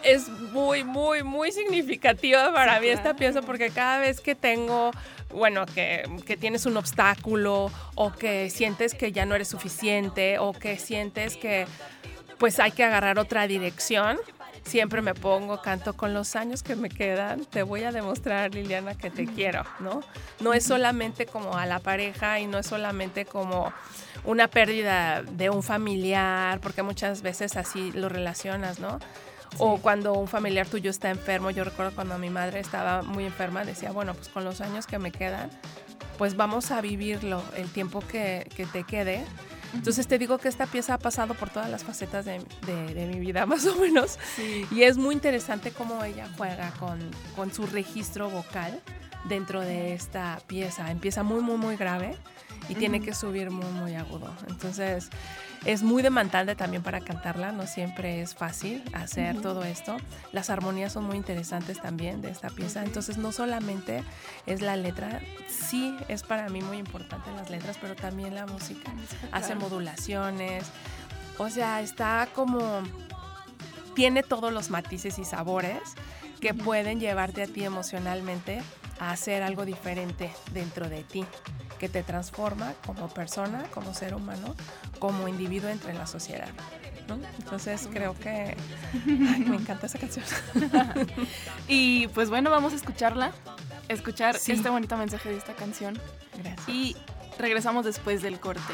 es 0.07 0.29
muy, 0.29 0.83
muy, 0.83 1.23
muy 1.23 1.51
significativa 1.51 2.53
para 2.53 2.79
mí 2.79 2.87
esta 2.87 3.15
pieza 3.15 3.41
porque 3.41 3.69
cada 3.69 3.99
vez 3.99 4.21
que 4.21 4.35
tengo, 4.35 4.91
bueno, 5.33 5.65
que, 5.65 6.03
que, 6.25 6.37
tienes 6.37 6.65
un 6.65 6.77
obstáculo 6.77 7.71
o 7.95 8.11
que 8.13 8.49
sientes 8.49 8.93
que 8.93 9.11
ya 9.11 9.25
no 9.25 9.35
eres 9.35 9.49
suficiente 9.49 10.39
o 10.39 10.53
que 10.53 10.77
sientes 10.79 11.35
que 11.35 11.65
pues 12.37 12.59
hay 12.59 12.71
que 12.71 12.83
agarrar 12.83 13.19
otra 13.19 13.47
dirección, 13.47 14.17
siempre 14.63 15.01
me 15.01 15.13
pongo, 15.13 15.61
canto 15.61 15.93
con 15.93 16.13
los 16.13 16.35
años 16.35 16.61
que 16.61 16.75
me 16.75 16.89
quedan, 16.89 17.45
te 17.45 17.63
voy 17.63 17.83
a 17.83 17.91
demostrar, 17.91 18.53
Liliana, 18.53 18.95
que 18.95 19.09
te 19.09 19.25
quiero, 19.25 19.63
¿no? 19.79 20.01
No 20.39 20.53
es 20.53 20.65
solamente 20.65 21.25
como 21.25 21.57
a 21.57 21.65
la 21.65 21.79
pareja 21.79 22.39
y 22.39 22.47
no 22.47 22.59
es 22.59 22.67
solamente 22.67 23.25
como 23.25 23.73
una 24.23 24.47
pérdida 24.47 25.23
de 25.23 25.49
un 25.49 25.63
familiar, 25.63 26.59
porque 26.59 26.83
muchas 26.83 27.21
veces 27.21 27.57
así 27.57 27.91
lo 27.93 28.09
relacionas, 28.09 28.79
¿no? 28.79 28.99
O 29.59 29.77
cuando 29.77 30.13
un 30.13 30.27
familiar 30.27 30.67
tuyo 30.67 30.89
está 30.89 31.09
enfermo, 31.09 31.51
yo 31.51 31.63
recuerdo 31.63 31.93
cuando 31.93 32.17
mi 32.17 32.29
madre 32.29 32.59
estaba 32.59 33.01
muy 33.01 33.25
enferma, 33.25 33.63
decía, 33.63 33.91
bueno, 33.91 34.13
pues 34.13 34.29
con 34.29 34.43
los 34.43 34.61
años 34.61 34.87
que 34.87 34.99
me 34.99 35.11
quedan, 35.11 35.49
pues 36.17 36.35
vamos 36.35 36.71
a 36.71 36.81
vivirlo 36.81 37.43
el 37.55 37.69
tiempo 37.69 38.01
que, 38.01 38.49
que 38.55 38.65
te 38.65 38.83
quede. 38.83 39.25
Entonces 39.73 40.07
te 40.07 40.17
digo 40.17 40.37
que 40.37 40.47
esta 40.47 40.65
pieza 40.65 40.93
ha 40.95 40.97
pasado 40.97 41.33
por 41.33 41.49
todas 41.49 41.69
las 41.69 41.83
facetas 41.83 42.25
de, 42.25 42.39
de, 42.65 43.05
mi 43.07 43.19
vida, 43.19 43.45
más 43.47 43.65
o 43.65 43.75
menos. 43.75 44.17
Y 44.71 44.83
es 44.83 44.97
muy 44.97 45.13
interesante 45.13 45.71
cómo 45.71 46.03
ella 46.03 46.27
juega 46.37 46.71
con, 46.79 46.99
con 47.35 47.53
su 47.53 47.65
registro 47.67 48.29
vocal 48.29 48.81
dentro 49.25 49.61
de 49.61 49.93
esta 49.93 50.39
pieza. 50.47 50.89
Empieza 50.91 51.23
muy, 51.23 51.41
muy, 51.41 51.57
muy 51.57 51.75
grave 51.75 52.15
y 52.69 52.75
tiene 52.75 53.01
que 53.01 53.13
subir 53.13 53.51
muy, 53.51 53.71
muy 53.71 53.95
agudo. 53.95 54.33
Entonces, 54.47 55.09
es 55.65 55.83
muy 55.83 56.01
demandante 56.01 56.55
también 56.55 56.83
para 56.83 57.01
cantarla, 57.01 57.51
no 57.51 57.67
siempre 57.67 58.21
es 58.21 58.35
fácil 58.35 58.83
hacer 58.93 59.41
todo 59.41 59.63
esto. 59.63 59.97
Las 60.31 60.49
armonías 60.49 60.93
son 60.93 61.05
muy 61.05 61.17
interesantes 61.17 61.81
también 61.81 62.21
de 62.21 62.29
esta 62.29 62.49
pieza, 62.49 62.83
entonces 62.83 63.17
no 63.17 63.31
solamente 63.31 64.03
es 64.45 64.61
la 64.61 64.75
letra, 64.75 65.21
sí 65.49 65.95
es 66.07 66.23
para 66.23 66.49
mí 66.49 66.61
muy 66.61 66.77
importante 66.77 67.31
las 67.31 67.49
letras, 67.49 67.77
pero 67.81 67.95
también 67.95 68.35
la 68.35 68.45
música. 68.45 68.91
Hace 69.31 69.55
modulaciones, 69.55 70.65
o 71.37 71.49
sea, 71.49 71.81
está 71.81 72.27
como, 72.33 72.81
tiene 73.95 74.23
todos 74.23 74.53
los 74.53 74.69
matices 74.69 75.19
y 75.19 75.25
sabores 75.25 75.81
que 76.39 76.53
pueden 76.53 76.99
llevarte 76.99 77.43
a 77.43 77.47
ti 77.47 77.63
emocionalmente 77.63 78.61
a 78.99 79.11
hacer 79.11 79.43
algo 79.43 79.65
diferente 79.65 80.31
dentro 80.51 80.89
de 80.89 81.03
ti 81.03 81.25
que 81.79 81.89
te 81.89 82.03
transforma 82.03 82.73
como 82.85 83.07
persona, 83.09 83.63
como 83.73 83.93
ser 83.93 84.15
humano, 84.15 84.55
como 84.99 85.27
individuo 85.27 85.69
entre 85.69 85.93
la 85.93 86.07
sociedad. 86.07 86.49
Entonces 87.39 87.87
creo 87.91 88.17
que 88.17 88.57
me 89.05 89.55
encanta 89.55 89.85
esa 89.85 89.99
canción. 89.99 90.25
y 91.67 92.07
pues 92.09 92.29
bueno, 92.29 92.49
vamos 92.49 92.73
a 92.73 92.75
escucharla, 92.75 93.31
escuchar 93.87 94.35
este 94.35 94.69
bonito 94.69 94.97
mensaje 94.97 95.29
de 95.29 95.37
esta 95.37 95.53
canción. 95.53 95.99
Gracias. 96.37 96.67
Y 96.67 96.95
regresamos 97.37 97.85
después 97.85 98.21
del 98.21 98.39
corte. 98.39 98.73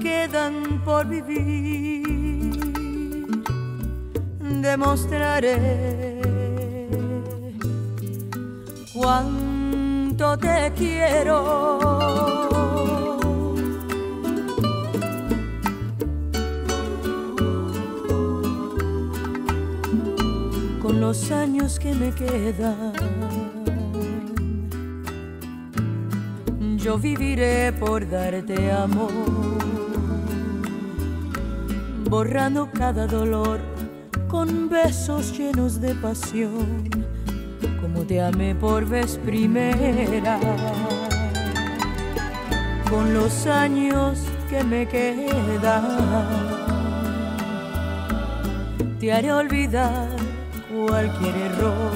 quedan 0.00 0.82
por 0.84 1.06
vivir. 1.06 2.50
Demostraré 4.60 6.20
cuánto 8.92 10.36
te 10.38 10.72
quiero. 10.76 11.78
Con 20.82 21.00
los 21.00 21.30
años 21.30 21.78
que 21.78 21.94
me 21.94 22.12
quedan 22.12 23.60
yo 26.82 26.98
viviré 26.98 27.72
por 27.72 28.08
darte 28.08 28.72
amor, 28.72 29.12
borrando 32.10 32.68
cada 32.72 33.06
dolor 33.06 33.60
con 34.28 34.68
besos 34.68 35.38
llenos 35.38 35.80
de 35.80 35.94
pasión, 35.94 36.90
como 37.80 38.02
te 38.02 38.20
amé 38.20 38.52
por 38.56 38.84
vez 38.84 39.16
primera. 39.24 40.40
Con 42.90 43.14
los 43.14 43.46
años 43.46 44.18
que 44.48 44.64
me 44.64 44.88
quedan, 44.88 45.86
te 48.98 49.12
haré 49.12 49.32
olvidar 49.32 50.08
cualquier 50.74 51.36
error. 51.36 51.92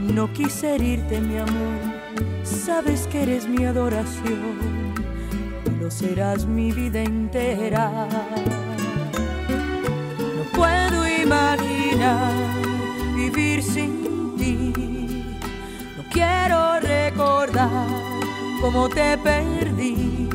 No 0.00 0.32
quise 0.32 0.76
herirte, 0.76 1.20
mi 1.20 1.38
amor 1.38 1.92
sabes 2.44 3.08
que 3.08 3.22
eres 3.22 3.48
mi 3.48 3.64
adoración 3.64 4.82
serás 5.92 6.46
mi 6.46 6.72
vida 6.72 7.00
entera. 7.00 8.08
No 10.36 10.44
puedo 10.58 11.06
imaginar 11.06 12.32
vivir 13.14 13.62
sin 13.62 14.36
ti, 14.36 14.72
no 15.96 16.02
quiero 16.10 16.80
recordar 16.80 17.86
cómo 18.60 18.88
te 18.88 19.18
perdí. 19.18 20.28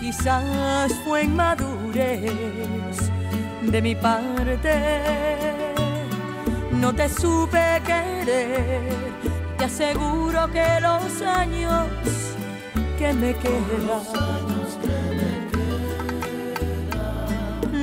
Quizás 0.00 0.92
fue 1.04 1.24
inmadurez 1.24 2.32
de 3.62 3.82
mi 3.82 3.94
parte, 3.94 4.74
no 6.72 6.92
te 6.94 7.08
supe 7.08 7.80
querer 7.84 9.10
te 9.60 9.66
aseguro 9.66 10.50
que 10.50 10.80
los 10.80 11.20
años 11.20 11.86
que 13.00 13.14
me 13.14 13.34
quedan 13.34 13.88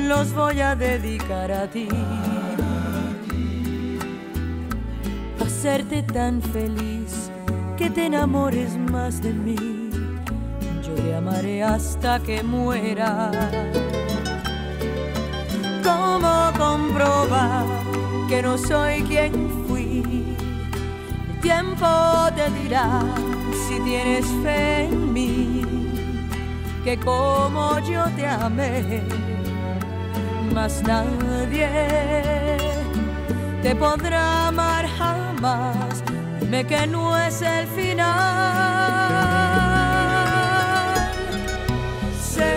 los 0.08 0.32
voy 0.34 0.62
a 0.62 0.76
dedicar 0.76 1.52
a 1.52 1.68
ti. 1.68 1.88
Hacerte 5.44 6.04
tan 6.04 6.40
feliz 6.40 7.32
que 7.78 7.90
te 7.90 8.06
enamores 8.06 8.78
más 8.78 9.20
de 9.24 9.34
mí. 9.34 9.90
Yo 10.86 10.94
te 10.94 11.16
amaré 11.16 11.64
hasta 11.64 12.20
que 12.20 12.44
muera. 12.44 13.32
¿Cómo 15.84 16.52
comprobar 16.60 17.66
que 18.30 18.44
no 18.44 18.56
soy 18.56 19.02
quien 19.02 19.34
fui? 19.68 20.04
El 21.28 21.40
tiempo 21.42 21.88
te 22.36 22.52
dirá 22.62 23.27
si 23.78 23.84
tienes 23.84 24.26
fe 24.44 24.86
en 24.86 25.14
mí, 25.14 25.62
que 26.84 26.98
como 26.98 27.80
yo 27.80 28.06
te 28.16 28.26
amé, 28.26 29.04
más 30.54 30.82
nadie 30.84 31.70
te 33.62 33.76
podrá 33.76 34.48
amar 34.48 34.88
jamás. 34.98 36.04
Dime 36.40 36.66
que 36.66 36.88
no 36.88 37.18
es 37.18 37.42
el 37.42 37.68
final. 37.68 38.08
Sé 42.20 42.56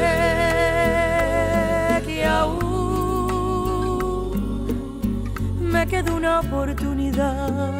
que 2.06 2.24
aún 2.24 2.70
me 5.61 5.87
queda 5.87 6.14
una 6.14 6.40
oportunidad. 6.40 7.80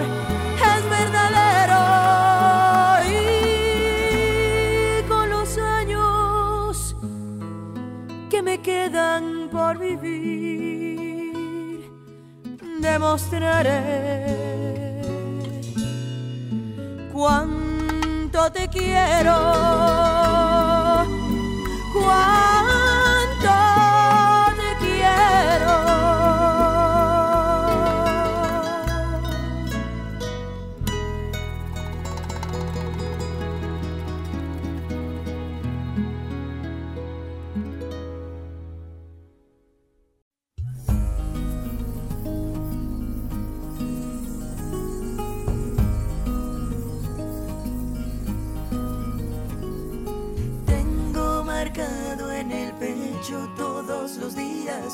Es 0.00 0.82
verdadero 0.88 1.82
y 3.06 5.02
con 5.06 5.28
los 5.28 5.58
años 5.58 6.96
que 8.30 8.42
me 8.42 8.62
quedan 8.62 9.50
por 9.52 9.78
vivir, 9.78 11.04
demostraré 12.80 13.82
cuánto 17.12 18.50
te 18.50 18.68
quiero, 18.68 19.34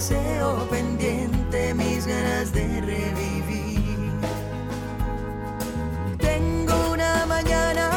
deseo 0.00 0.66
pendiente, 0.70 1.74
mis 1.74 2.06
ganas 2.06 2.50
de 2.54 2.80
revivir. 2.80 4.10
Tengo 6.16 6.92
una 6.92 7.26
mañana 7.26 7.89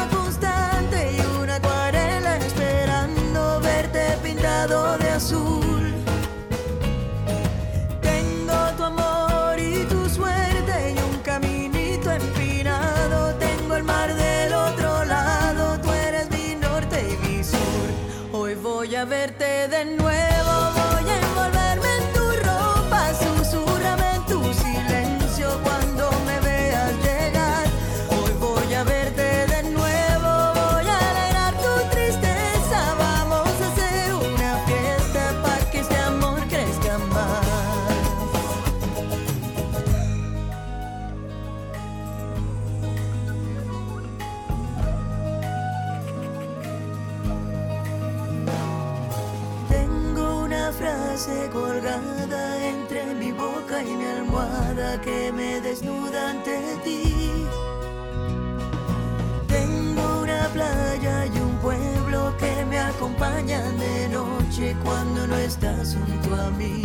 de 63.16 64.08
noche 64.08 64.76
cuando 64.82 65.26
no 65.26 65.36
estás 65.36 65.94
junto 65.94 66.34
a 66.34 66.50
mí. 66.50 66.82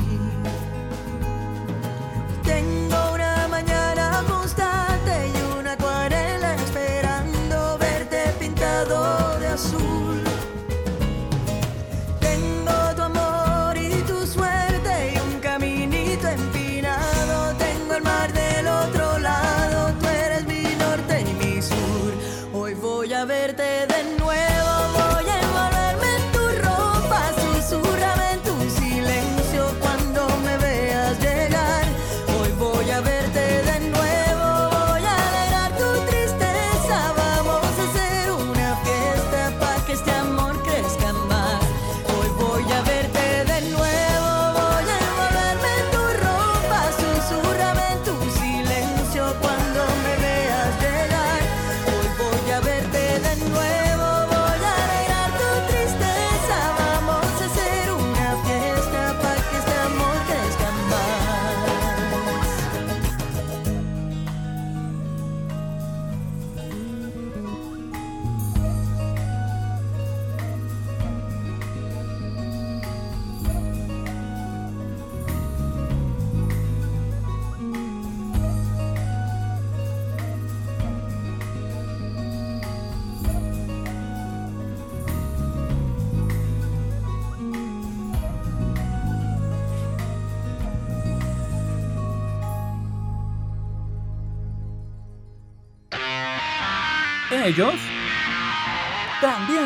Tengo 2.43 3.13
una 3.13 3.47
mañana 3.47 4.23
constante 4.27 5.27
y 5.27 5.59
una 5.59 5.75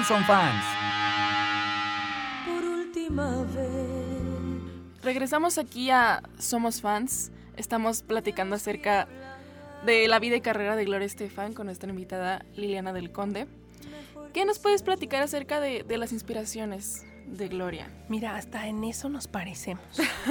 también 0.04 0.08
son 0.08 0.24
fans. 0.26 0.66
Por 2.46 2.64
última 2.64 3.44
vez. 3.44 5.04
Regresamos 5.04 5.58
aquí 5.58 5.90
a 5.90 6.24
Somos 6.40 6.82
Fans. 6.82 7.32
Estamos 7.58 8.04
platicando 8.04 8.56
acerca 8.56 9.08
de 9.86 10.08
la 10.08 10.20
vida 10.20 10.36
y 10.36 10.42
carrera 10.42 10.76
de 10.76 10.86
Gloria 10.86 11.06
Estefan 11.06 11.54
con 11.54 11.68
nuestra 11.68 11.90
invitada 11.90 12.46
Liliana 12.56 12.94
del 12.94 13.12
Conde. 13.12 13.48
¿Qué 14.34 14.46
nos 14.46 14.60
puedes 14.60 14.82
platicar 14.82 15.22
acerca 15.22 15.60
de, 15.60 15.84
de 15.84 15.98
las 15.98 16.12
inspiraciones 16.12 17.06
de 17.28 17.50
Gloria? 17.50 17.88
Mira, 18.10 18.36
hasta 18.36 18.68
en 18.68 18.84
eso 18.84 19.10
nos 19.10 19.28
parecemos. 19.28 19.86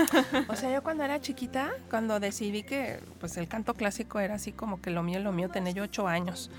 o 0.48 0.56
sea, 0.56 0.72
yo 0.72 0.82
cuando 0.82 1.04
era 1.04 1.20
chiquita, 1.20 1.72
cuando 1.88 2.18
decidí 2.18 2.64
que 2.64 2.98
pues 3.20 3.36
el 3.36 3.46
canto 3.46 3.74
clásico 3.74 4.18
era 4.18 4.34
así 4.34 4.52
como 4.52 4.80
que 4.80 4.90
lo 4.90 5.02
mío, 5.02 5.20
lo 5.20 5.32
mío, 5.32 5.50
tenía 5.50 5.72
yo 5.72 5.84
ocho 5.84 6.08
años. 6.08 6.50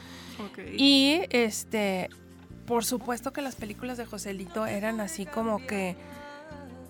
Y 0.77 1.21
este, 1.29 2.09
por 2.65 2.85
supuesto 2.85 3.33
que 3.33 3.41
las 3.41 3.55
películas 3.55 3.97
de 3.97 4.05
Joselito 4.05 4.65
eran 4.65 4.99
así 5.01 5.25
como 5.25 5.65
que, 5.65 5.95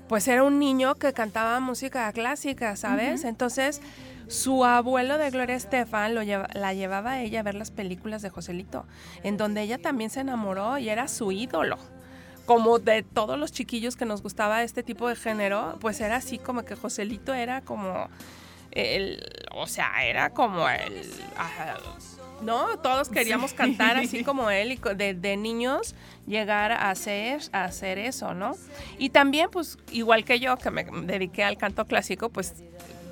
pues 0.08 0.28
era 0.28 0.44
un 0.44 0.60
niño 0.60 0.96
que 0.96 1.14
cantaba 1.14 1.60
música 1.60 2.12
clásica, 2.12 2.76
¿sabes? 2.76 3.24
Entonces, 3.24 3.82
su 4.28 4.66
abuelo 4.66 5.18
de 5.18 5.30
Gloria 5.32 5.56
Estefan 5.56 6.14
lo 6.16 6.24
lleva- 6.24 6.48
la 6.54 6.74
llevaba 6.74 7.12
a 7.14 7.22
ella 7.22 7.40
a 7.40 7.44
ver 7.44 7.56
las 7.56 7.72
películas 7.72 8.22
de 8.22 8.30
Joselito, 8.30 8.86
en 9.24 9.38
donde 9.38 9.62
ella 9.62 9.78
también 9.80 10.10
se 10.10 10.20
enamoró 10.22 10.78
y 10.78 10.90
era 10.90 11.08
su 11.08 11.32
ídolo. 11.32 11.78
Como 12.46 12.78
de 12.80 13.04
todos 13.04 13.40
los 13.40 13.52
chiquillos 13.54 13.96
que 13.96 14.06
nos 14.06 14.22
gustaba 14.22 14.64
este 14.64 14.84
tipo 14.84 15.08
de 15.08 15.16
género, 15.16 15.78
pues 15.80 16.02
era 16.02 16.18
así 16.18 16.38
como 16.38 16.64
que 16.64 16.76
Joselito 16.76 17.34
era 17.34 17.62
como 17.62 18.10
el, 18.72 19.24
o 19.56 19.66
sea, 19.68 20.04
era 20.06 20.30
como 20.32 20.68
el, 20.68 21.10
ajá, 21.38 21.78
¿no? 22.44 22.78
Todos 22.80 23.10
queríamos 23.10 23.54
cantar 23.54 23.98
así 23.98 24.24
como 24.26 24.50
él 24.50 24.74
y 24.74 24.80
de, 24.96 25.14
de 25.14 25.38
niños 25.38 25.96
llegar 26.28 26.72
a 26.72 26.90
hacer, 26.90 27.42
a 27.52 27.66
hacer 27.66 27.98
eso, 27.98 28.34
¿no? 28.34 28.56
Y 28.98 29.10
también, 29.10 29.50
pues, 29.52 29.78
igual 29.92 30.24
que 30.24 30.40
yo, 30.40 30.58
que 30.58 30.72
me 30.72 30.84
dediqué 30.84 31.44
al 31.44 31.58
canto 31.58 31.86
clásico, 31.86 32.30
pues 32.30 32.54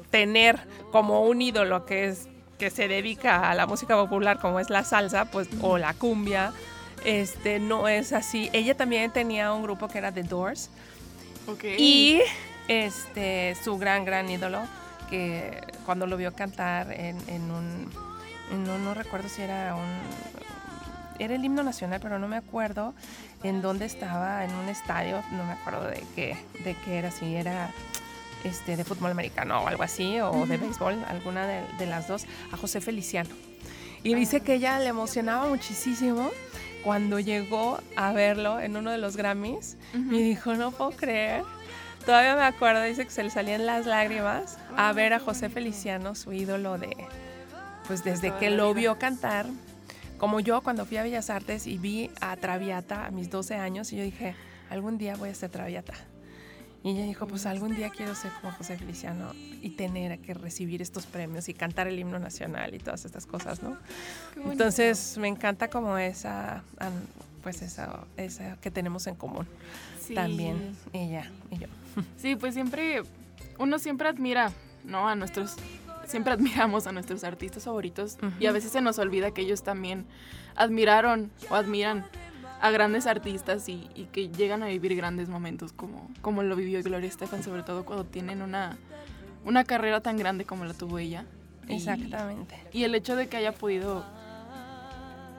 tener 0.09 0.59
como 0.91 1.23
un 1.23 1.41
ídolo 1.41 1.85
que 1.85 2.05
es 2.05 2.27
que 2.59 2.69
se 2.69 2.87
dedica 2.87 3.49
a 3.49 3.55
la 3.55 3.65
música 3.65 3.95
popular 3.95 4.37
como 4.39 4.59
es 4.59 4.69
la 4.69 4.83
salsa, 4.83 5.25
pues, 5.25 5.47
o 5.61 5.79
la 5.79 5.95
cumbia, 5.95 6.53
este, 7.03 7.57
no 7.59 7.87
es 7.87 8.13
así. 8.13 8.51
Ella 8.53 8.77
también 8.77 9.11
tenía 9.11 9.51
un 9.51 9.63
grupo 9.63 9.87
que 9.87 9.97
era 9.97 10.11
The 10.11 10.21
Doors, 10.21 10.69
y 11.77 12.21
este, 12.67 13.55
su 13.63 13.79
gran, 13.79 14.05
gran 14.05 14.29
ídolo, 14.29 14.61
que 15.09 15.59
cuando 15.85 16.05
lo 16.05 16.17
vio 16.17 16.33
cantar 16.33 16.91
en, 16.91 17.17
en 17.27 17.49
un, 17.49 17.89
un- 18.51 18.83
no 18.83 18.93
recuerdo 18.93 19.29
si 19.29 19.41
era 19.41 19.75
un, 19.75 19.85
era 21.19 21.35
el 21.35 21.43
himno 21.45 21.63
nacional, 21.63 21.99
pero 22.01 22.19
no 22.19 22.27
me 22.27 22.37
acuerdo 22.37 22.93
en 23.43 23.61
dónde 23.61 23.85
estaba, 23.85 24.43
en 24.43 24.53
un 24.53 24.69
estadio, 24.69 25.21
no 25.31 25.43
me 25.43 25.53
acuerdo 25.53 25.83
de 25.87 26.03
qué, 26.15 26.37
de 26.63 26.75
qué 26.85 26.97
era, 26.97 27.11
si 27.11 27.35
era 27.35 27.69
este, 28.43 28.75
de 28.75 28.83
fútbol 28.83 29.11
americano 29.11 29.61
o 29.61 29.67
algo 29.67 29.83
así, 29.83 30.19
o 30.19 30.45
de 30.47 30.57
béisbol, 30.57 31.03
alguna 31.07 31.45
de, 31.47 31.61
de 31.77 31.85
las 31.85 32.07
dos, 32.07 32.25
a 32.51 32.57
José 32.57 32.81
Feliciano. 32.81 33.29
Y 34.03 34.15
dice 34.15 34.41
que 34.41 34.55
ella 34.55 34.79
le 34.79 34.87
emocionaba 34.87 35.45
muchísimo 35.47 36.31
cuando 36.83 37.19
llegó 37.19 37.79
a 37.95 38.11
verlo 38.13 38.59
en 38.59 38.75
uno 38.75 38.89
de 38.89 38.97
los 38.97 39.15
Grammys 39.15 39.77
y 39.93 40.23
dijo, 40.23 40.55
no 40.55 40.71
puedo 40.71 40.89
creer. 40.91 41.43
Todavía 42.03 42.35
me 42.35 42.41
acuerdo, 42.45 42.81
dice 42.81 43.05
que 43.05 43.11
se 43.11 43.21
le 43.23 43.29
salían 43.29 43.67
las 43.67 43.85
lágrimas 43.85 44.57
a 44.75 44.91
ver 44.91 45.13
a 45.13 45.19
José 45.19 45.49
Feliciano, 45.49 46.15
su 46.15 46.33
ídolo 46.33 46.79
de, 46.79 46.97
pues 47.91 48.05
desde 48.05 48.33
que 48.37 48.49
lo 48.51 48.73
vio 48.73 48.97
cantar, 48.97 49.47
como 50.17 50.39
yo 50.39 50.61
cuando 50.61 50.85
fui 50.85 50.95
a 50.95 51.03
Bellas 51.03 51.29
Artes 51.29 51.67
y 51.67 51.77
vi 51.77 52.09
a 52.21 52.37
Traviata 52.37 53.05
a 53.07 53.11
mis 53.11 53.29
12 53.29 53.55
años 53.55 53.91
y 53.91 53.97
yo 53.97 54.03
dije, 54.03 54.33
algún 54.69 54.97
día 54.97 55.17
voy 55.17 55.27
a 55.27 55.35
ser 55.35 55.49
Traviata. 55.49 55.91
Y 56.85 56.91
ella 56.91 57.03
dijo, 57.03 57.27
pues 57.27 57.45
algún 57.45 57.75
día 57.75 57.89
quiero 57.89 58.15
ser 58.15 58.31
como 58.39 58.53
José 58.53 58.77
Feliciano 58.77 59.33
y 59.61 59.71
tener 59.71 60.19
que 60.19 60.33
recibir 60.33 60.81
estos 60.81 61.05
premios 61.05 61.49
y 61.49 61.53
cantar 61.53 61.89
el 61.89 61.99
himno 61.99 62.17
nacional 62.17 62.73
y 62.73 62.79
todas 62.79 63.03
estas 63.03 63.25
cosas, 63.25 63.61
¿no? 63.61 63.75
Entonces 64.49 65.17
me 65.17 65.27
encanta 65.27 65.69
como 65.69 65.97
esa, 65.97 66.63
pues 67.43 67.61
esa, 67.61 68.05
esa 68.15 68.55
que 68.61 68.71
tenemos 68.71 69.05
en 69.07 69.15
común 69.15 69.45
Sí. 69.99 70.13
también 70.15 70.77
ella 70.93 71.29
y 71.51 71.57
yo. 71.57 71.67
Sí, 72.17 72.37
pues 72.37 72.53
siempre, 72.53 73.01
uno 73.59 73.79
siempre 73.79 74.07
admira, 74.07 74.53
¿no? 74.85 75.09
A 75.09 75.15
nuestros, 75.15 75.57
siempre 76.11 76.33
admiramos 76.33 76.85
a 76.87 76.91
nuestros 76.91 77.23
artistas 77.23 77.63
favoritos 77.63 78.17
y 78.39 78.45
a 78.45 78.51
veces 78.51 78.71
se 78.71 78.81
nos 78.81 78.99
olvida 78.99 79.31
que 79.31 79.41
ellos 79.41 79.63
también 79.63 80.05
admiraron 80.55 81.31
o 81.49 81.55
admiran 81.55 82.05
a 82.61 82.69
grandes 82.69 83.07
artistas 83.07 83.67
y, 83.69 83.89
y 83.95 84.05
que 84.11 84.29
llegan 84.29 84.61
a 84.61 84.67
vivir 84.67 84.95
grandes 84.95 85.29
momentos 85.29 85.73
como, 85.73 86.09
como 86.21 86.43
lo 86.43 86.55
vivió 86.55 86.83
Gloria 86.83 87.07
Estefan, 87.09 87.41
sobre 87.43 87.63
todo 87.63 87.85
cuando 87.85 88.05
tienen 88.05 88.41
una, 88.43 88.77
una 89.45 89.63
carrera 89.63 90.01
tan 90.01 90.17
grande 90.17 90.45
como 90.45 90.65
la 90.65 90.73
tuvo 90.75 90.99
ella. 90.99 91.25
Y- 91.67 91.75
Exactamente. 91.75 92.55
Y 92.71 92.83
el 92.83 92.93
hecho 92.93 93.15
de 93.15 93.27
que 93.27 93.37
haya 93.37 93.53
podido 93.53 94.05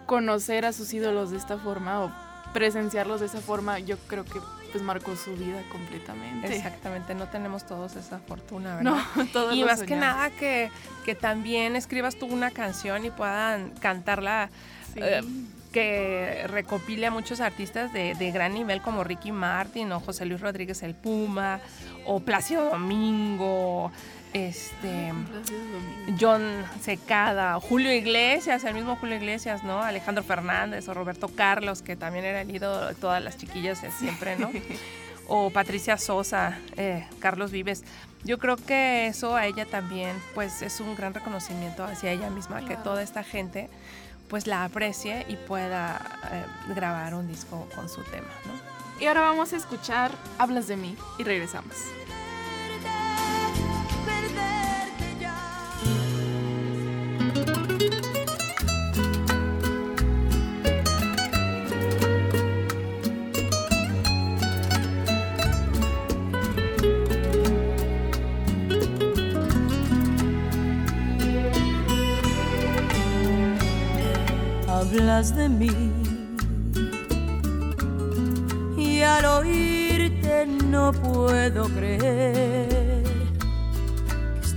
conocer 0.06 0.64
a 0.64 0.72
sus 0.72 0.92
ídolos 0.92 1.30
de 1.30 1.36
esta 1.36 1.58
forma 1.58 2.00
o 2.02 2.12
presenciarlos 2.52 3.20
de 3.20 3.26
esa 3.26 3.40
forma, 3.40 3.78
yo 3.78 3.96
creo 4.08 4.24
que 4.24 4.40
pues 4.72 4.82
marcó 4.82 5.14
su 5.14 5.36
vida 5.36 5.62
completamente. 5.70 6.56
Exactamente, 6.56 7.14
no 7.14 7.28
tenemos 7.28 7.64
todos 7.66 7.94
esa 7.96 8.18
fortuna, 8.18 8.76
¿verdad? 8.76 8.94
No, 9.14 9.26
todo 9.32 9.52
y 9.54 9.62
más 9.62 9.82
que 9.82 9.94
nada 9.94 10.30
que, 10.30 10.70
que 11.04 11.14
también 11.14 11.76
escribas 11.76 12.16
tú 12.16 12.26
una 12.26 12.50
canción 12.50 13.04
y 13.04 13.10
puedan 13.10 13.70
cantarla, 13.80 14.50
Sí. 14.94 15.00
eh, 15.02 15.22
que 15.72 16.44
recopile 16.48 17.06
a 17.06 17.10
muchos 17.10 17.40
artistas 17.40 17.92
de, 17.94 18.14
de 18.14 18.30
gran 18.30 18.52
nivel 18.52 18.82
como 18.82 19.04
Ricky 19.04 19.32
Martin 19.32 19.90
o 19.92 20.00
José 20.00 20.26
Luis 20.26 20.40
Rodríguez 20.42 20.82
el 20.82 20.94
Puma 20.94 21.60
o 22.04 22.20
Plácido 22.20 22.68
Domingo, 22.68 23.90
este. 24.32 25.12
John 26.20 26.64
Secada, 26.80 27.58
Julio 27.60 27.92
Iglesias, 27.92 28.64
el 28.64 28.74
mismo 28.74 28.96
Julio 28.96 29.16
Iglesias, 29.16 29.62
¿no? 29.64 29.82
Alejandro 29.82 30.24
Fernández 30.24 30.88
o 30.88 30.94
Roberto 30.94 31.28
Carlos, 31.28 31.82
que 31.82 31.96
también 31.96 32.24
era 32.24 32.40
el 32.40 32.54
ídolo 32.54 32.86
de 32.88 32.94
todas 32.94 33.22
las 33.22 33.36
chiquillas 33.36 33.82
de 33.82 33.90
siempre, 33.90 34.36
¿no? 34.36 34.50
O 35.28 35.50
Patricia 35.50 35.96
Sosa, 35.96 36.58
eh, 36.76 37.06
Carlos 37.20 37.52
Vives. 37.52 37.84
Yo 38.24 38.38
creo 38.38 38.56
que 38.56 39.06
eso 39.06 39.36
a 39.36 39.46
ella 39.46 39.64
también, 39.64 40.16
pues 40.34 40.62
es 40.62 40.80
un 40.80 40.96
gran 40.96 41.14
reconocimiento 41.14 41.84
hacia 41.84 42.10
ella 42.10 42.28
misma, 42.28 42.64
que 42.66 42.76
toda 42.76 43.02
esta 43.02 43.22
gente 43.22 43.70
pues 44.28 44.46
la 44.46 44.64
aprecie 44.64 45.24
y 45.28 45.36
pueda 45.36 46.00
eh, 46.32 46.44
grabar 46.74 47.14
un 47.14 47.28
disco 47.28 47.68
con 47.74 47.88
su 47.88 48.02
tema, 48.04 48.28
¿no? 48.46 49.02
Y 49.02 49.06
ahora 49.06 49.20
vamos 49.20 49.52
a 49.52 49.56
escuchar 49.56 50.10
Hablas 50.38 50.68
de 50.68 50.76
mí 50.76 50.96
y 51.18 51.24
regresamos. 51.24 51.76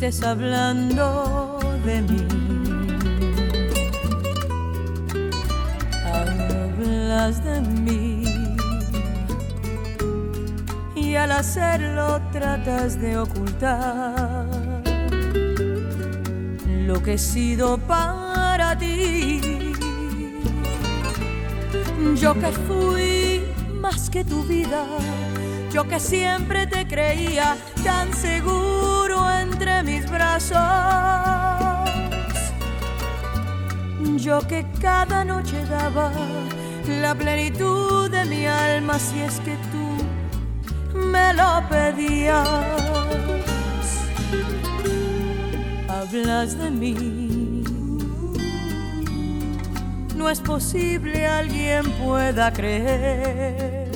Estés 0.05 0.23
hablando 0.23 1.59
de 1.83 2.01
mí. 2.03 2.27
Hablas 6.13 7.43
de 7.43 7.61
mí 7.61 8.23
y 10.95 11.15
al 11.15 11.31
hacerlo 11.31 12.21
tratas 12.31 13.01
de 13.01 13.17
ocultar 13.17 14.45
lo 16.85 17.01
que 17.01 17.13
he 17.13 17.17
sido 17.17 17.79
para 17.79 18.77
ti. 18.77 19.41
Yo 22.15 22.33
que 22.35 22.51
fui 22.67 23.41
más 23.81 24.09
que 24.11 24.23
tu 24.23 24.43
vida, 24.43 24.85
yo 25.73 25.87
que 25.87 25.99
siempre 25.99 26.67
te 26.67 26.87
creía 26.87 27.57
tan 27.83 28.13
seguro 28.13 28.64
entre 29.31 29.83
mis 29.83 30.09
brazos. 30.09 30.59
Yo 34.17 34.39
que 34.47 34.65
cada 34.81 35.23
noche 35.23 35.65
daba 35.65 36.11
la 36.87 37.13
plenitud 37.15 38.09
de 38.09 38.25
mi 38.25 38.45
alma 38.45 38.97
si 38.99 39.19
es 39.21 39.39
que 39.41 39.55
tú 39.71 40.97
me 40.97 41.33
lo 41.33 41.63
pedías. 41.69 42.47
Hablas 45.89 46.57
de 46.57 46.71
mí 46.71 47.55
no 50.15 50.29
es 50.29 50.39
posible 50.39 51.27
alguien 51.27 51.83
pueda 52.03 52.51
creer 52.51 53.91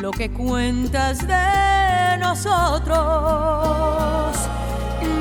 lo 0.00 0.10
que 0.12 0.30
cuentas 0.30 1.26
de 1.26 1.67
nosotros. 2.28 2.98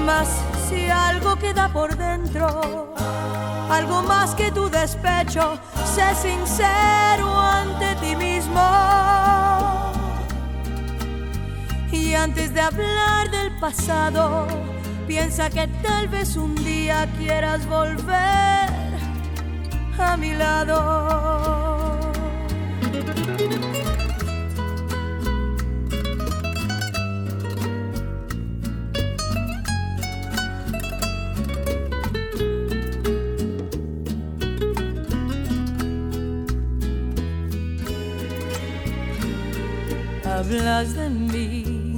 Más 0.05 0.27
si 0.67 0.89
algo 0.89 1.37
queda 1.37 1.69
por 1.69 1.95
dentro, 1.95 2.93
algo 3.69 4.01
más 4.03 4.35
que 4.35 4.51
tu 4.51 4.69
despecho, 4.69 5.57
sé 5.95 6.07
sincero 6.15 7.27
ante 7.39 7.95
ti 8.01 8.15
mismo. 8.15 8.61
Y 11.91 12.13
antes 12.13 12.53
de 12.53 12.61
hablar 12.61 13.31
del 13.31 13.57
pasado, 13.57 14.47
piensa 15.07 15.49
que 15.49 15.67
tal 15.81 16.09
vez 16.09 16.35
un 16.35 16.55
día 16.55 17.07
quieras 17.17 17.65
volver 17.67 18.69
a 19.97 20.17
mi 20.17 20.33
lado. 20.33 21.66
Hablas 40.49 40.93
de 40.93 41.09
mí 41.09 41.97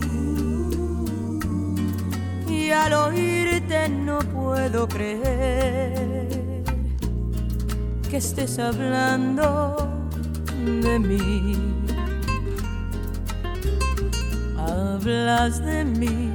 y 2.48 2.72
al 2.72 2.94
oírte 2.94 3.88
no 3.90 4.18
puedo 4.18 4.88
creer 4.88 6.64
que 8.10 8.18
estés 8.18 8.58
hablando 8.58 10.02
de 10.82 10.98
mí. 10.98 11.76
Hablas 14.58 15.64
de 15.64 15.86
mí. 15.86 16.32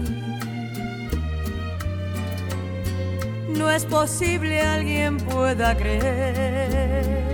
No 3.59 3.69
es 3.69 3.85
posible 3.87 4.61
alguien 4.61 5.17
pueda 5.17 5.77
creer 5.77 7.25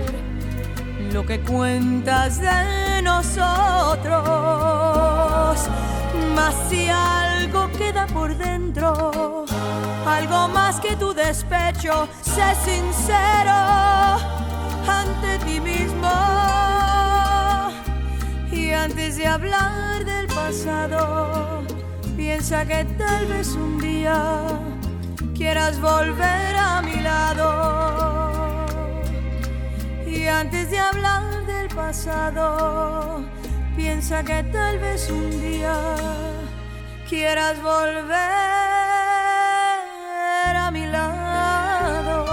lo 1.13 1.23
que 1.23 1.39
cuentas 1.41 2.41
de 2.41 2.80
nosotros. 3.11 4.19
Mas 6.35 6.55
si 6.69 6.89
algo 6.89 7.69
queda 7.77 8.07
por 8.07 8.35
dentro, 8.35 9.45
algo 10.05 10.47
más 10.49 10.79
que 10.79 10.95
tu 10.95 11.13
despecho, 11.13 12.07
sé 12.21 12.55
sincero 12.69 13.59
ante 15.01 15.31
ti 15.45 15.59
mismo. 15.59 16.13
Y 18.51 18.71
antes 18.71 19.17
de 19.17 19.27
hablar 19.27 20.05
del 20.05 20.27
pasado, 20.27 21.63
piensa 22.15 22.65
que 22.65 22.85
tal 22.97 23.25
vez 23.27 23.47
un 23.65 23.79
día 23.79 24.19
quieras 25.35 25.79
volver 25.79 26.55
a 26.55 26.81
mi 26.81 26.97
lado. 27.01 27.47
Y 30.05 30.27
antes 30.27 30.69
de 30.71 30.79
hablar 30.79 31.40
pasado, 31.75 33.23
piensa 33.75 34.23
que 34.23 34.43
tal 34.43 34.79
vez 34.79 35.09
un 35.09 35.29
día 35.41 35.75
quieras 37.09 37.61
volver 37.61 38.11
a 40.55 40.71
mi 40.71 40.85
lado. 40.85 42.25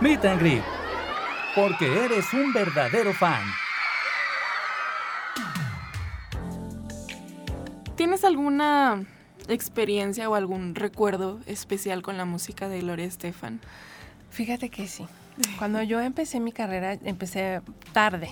Meet 0.00 0.24
and 0.24 0.40
Greet. 0.40 0.73
Porque 1.54 2.04
eres 2.04 2.32
un 2.32 2.52
verdadero 2.52 3.12
fan. 3.12 3.42
¿Tienes 7.96 8.24
alguna 8.24 9.04
experiencia 9.48 10.28
o 10.28 10.34
algún 10.34 10.74
recuerdo 10.74 11.38
especial 11.46 12.02
con 12.02 12.16
la 12.16 12.24
música 12.24 12.68
de 12.68 12.80
Gloria 12.80 13.04
Estefan? 13.06 13.60
Fíjate 14.30 14.68
que 14.68 14.88
sí. 14.88 15.06
Cuando 15.58 15.82
yo 15.82 16.00
empecé 16.00 16.40
mi 16.40 16.52
carrera, 16.52 16.94
empecé 17.04 17.60
tarde. 17.92 18.30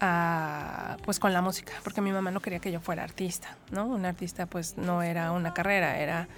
a- 0.00 0.98
pues 1.04 1.18
con 1.18 1.32
la 1.32 1.40
música, 1.40 1.72
porque 1.82 2.02
mi 2.02 2.12
mamá 2.12 2.30
no 2.30 2.40
quería 2.40 2.58
que 2.58 2.70
yo 2.70 2.80
fuera 2.80 3.02
artista, 3.02 3.56
¿no? 3.70 3.86
Un 3.86 4.04
artista 4.04 4.44
pues 4.44 4.76
no 4.76 5.02
era 5.02 5.32
una 5.32 5.54
carrera, 5.54 5.98
era 5.98 6.28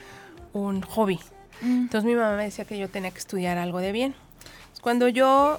un 0.52 0.82
hobby. 0.82 1.18
Entonces 1.60 2.04
mi 2.04 2.14
mamá 2.14 2.36
me 2.36 2.44
decía 2.44 2.64
que 2.64 2.78
yo 2.78 2.88
tenía 2.88 3.10
que 3.10 3.18
estudiar 3.18 3.58
algo 3.58 3.80
de 3.80 3.90
bien. 3.90 4.14
Cuando 4.80 5.08
yo 5.08 5.58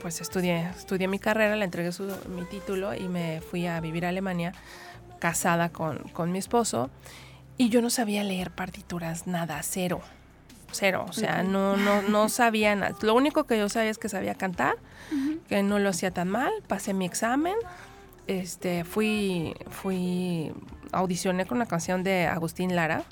pues 0.00 0.20
estudié, 0.20 0.68
estudié 0.76 1.08
mi 1.08 1.18
carrera, 1.18 1.56
le 1.56 1.64
entregué 1.64 1.92
su- 1.92 2.14
mi 2.28 2.44
título 2.44 2.94
y 2.94 3.08
me 3.08 3.40
fui 3.40 3.66
a 3.66 3.80
vivir 3.80 4.04
a 4.06 4.10
Alemania 4.10 4.52
casada 5.18 5.70
con, 5.70 5.98
con 6.12 6.30
mi 6.32 6.38
esposo 6.38 6.90
y 7.56 7.68
yo 7.70 7.80
no 7.80 7.88
sabía 7.90 8.22
leer 8.24 8.50
partituras, 8.50 9.26
nada, 9.26 9.60
cero. 9.62 10.00
Cero, 10.72 11.06
o 11.08 11.12
sea, 11.12 11.42
no, 11.42 11.76
no, 11.76 12.02
no 12.02 12.28
sabía 12.28 12.74
nada. 12.74 12.94
Lo 13.00 13.14
único 13.14 13.44
que 13.44 13.56
yo 13.58 13.68
sabía 13.68 13.90
es 13.90 13.98
que 13.98 14.08
sabía 14.08 14.34
cantar, 14.34 14.76
que 15.48 15.62
no 15.62 15.78
lo 15.78 15.88
hacía 15.88 16.10
tan 16.10 16.28
mal, 16.28 16.50
pasé 16.66 16.92
mi 16.92 17.06
examen, 17.06 17.54
este, 18.26 18.84
fui, 18.84 19.54
fui, 19.70 20.52
audicioné 20.92 21.46
con 21.46 21.56
una 21.58 21.66
canción 21.66 22.02
de 22.02 22.26
Agustín 22.26 22.74
Lara, 22.74 23.04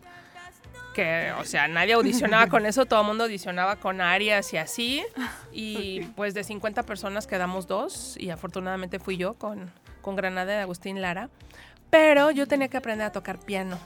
que, 0.94 1.32
o 1.38 1.44
sea, 1.44 1.68
nadie 1.68 1.92
audicionaba 1.92 2.46
con 2.48 2.64
eso, 2.64 2.86
todo 2.86 3.02
el 3.02 3.06
mundo 3.06 3.24
audicionaba 3.24 3.76
con 3.76 4.00
arias 4.00 4.54
y 4.54 4.56
así, 4.56 5.04
y 5.52 6.00
pues 6.16 6.32
de 6.32 6.42
50 6.42 6.84
personas 6.84 7.26
quedamos 7.26 7.66
dos, 7.66 8.16
y 8.18 8.30
afortunadamente 8.30 8.98
fui 8.98 9.18
yo 9.18 9.34
con, 9.34 9.70
con 10.00 10.16
Granada 10.16 10.52
de 10.52 10.60
Agustín 10.60 11.02
Lara, 11.02 11.28
pero 11.90 12.30
yo 12.30 12.48
tenía 12.48 12.68
que 12.68 12.78
aprender 12.78 13.06
a 13.06 13.12
tocar 13.12 13.38
piano. 13.38 13.78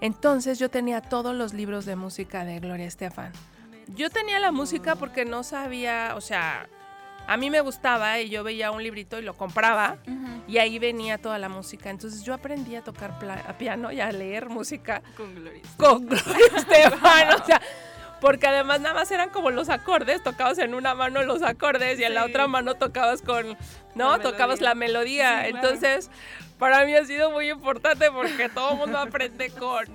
Entonces 0.00 0.58
yo 0.58 0.70
tenía 0.70 1.00
todos 1.00 1.34
los 1.34 1.54
libros 1.54 1.86
de 1.86 1.96
música 1.96 2.44
de 2.44 2.60
Gloria 2.60 2.86
Estefan. 2.86 3.32
Yo 3.88 4.10
tenía 4.10 4.38
la 4.38 4.52
música 4.52 4.94
porque 4.94 5.24
no 5.24 5.42
sabía, 5.42 6.12
o 6.16 6.20
sea, 6.20 6.68
a 7.26 7.36
mí 7.36 7.50
me 7.50 7.60
gustaba 7.60 8.20
y 8.20 8.28
yo 8.28 8.44
veía 8.44 8.70
un 8.70 8.82
librito 8.82 9.18
y 9.18 9.22
lo 9.22 9.34
compraba 9.34 9.98
y 10.46 10.58
ahí 10.58 10.78
venía 10.78 11.18
toda 11.18 11.38
la 11.38 11.48
música. 11.48 11.90
Entonces 11.90 12.22
yo 12.22 12.34
aprendí 12.34 12.76
a 12.76 12.82
tocar 12.82 13.14
a 13.46 13.58
piano 13.58 13.92
y 13.92 14.00
a 14.00 14.10
leer 14.12 14.48
música 14.48 15.02
Con 15.16 15.34
Gloria. 15.34 15.62
con 15.76 16.06
Gloria 16.06 16.46
Estefan, 16.56 17.34
o 17.34 17.44
sea, 17.44 17.60
porque 18.20 18.46
además 18.46 18.80
nada 18.80 18.94
más 18.94 19.10
eran 19.10 19.30
como 19.30 19.50
los 19.50 19.68
acordes, 19.68 20.22
tocabas 20.22 20.58
en 20.58 20.74
una 20.74 20.94
mano 20.94 21.22
los 21.22 21.42
acordes 21.42 21.98
y 21.98 22.04
en 22.04 22.14
la 22.14 22.24
otra 22.24 22.46
mano 22.46 22.74
tocabas 22.74 23.22
con, 23.22 23.56
¿no? 23.94 24.16
La 24.16 24.22
tocabas 24.22 24.60
la 24.60 24.74
melodía. 24.74 25.44
Sí, 25.44 25.50
claro. 25.52 25.68
Entonces, 25.68 26.10
para 26.58 26.84
mí 26.84 26.94
ha 26.94 27.04
sido 27.04 27.30
muy 27.30 27.50
importante 27.50 28.10
porque 28.10 28.48
todo 28.48 28.72
el 28.72 28.78
mundo 28.78 28.98
aprende 28.98 29.50
con, 29.50 29.86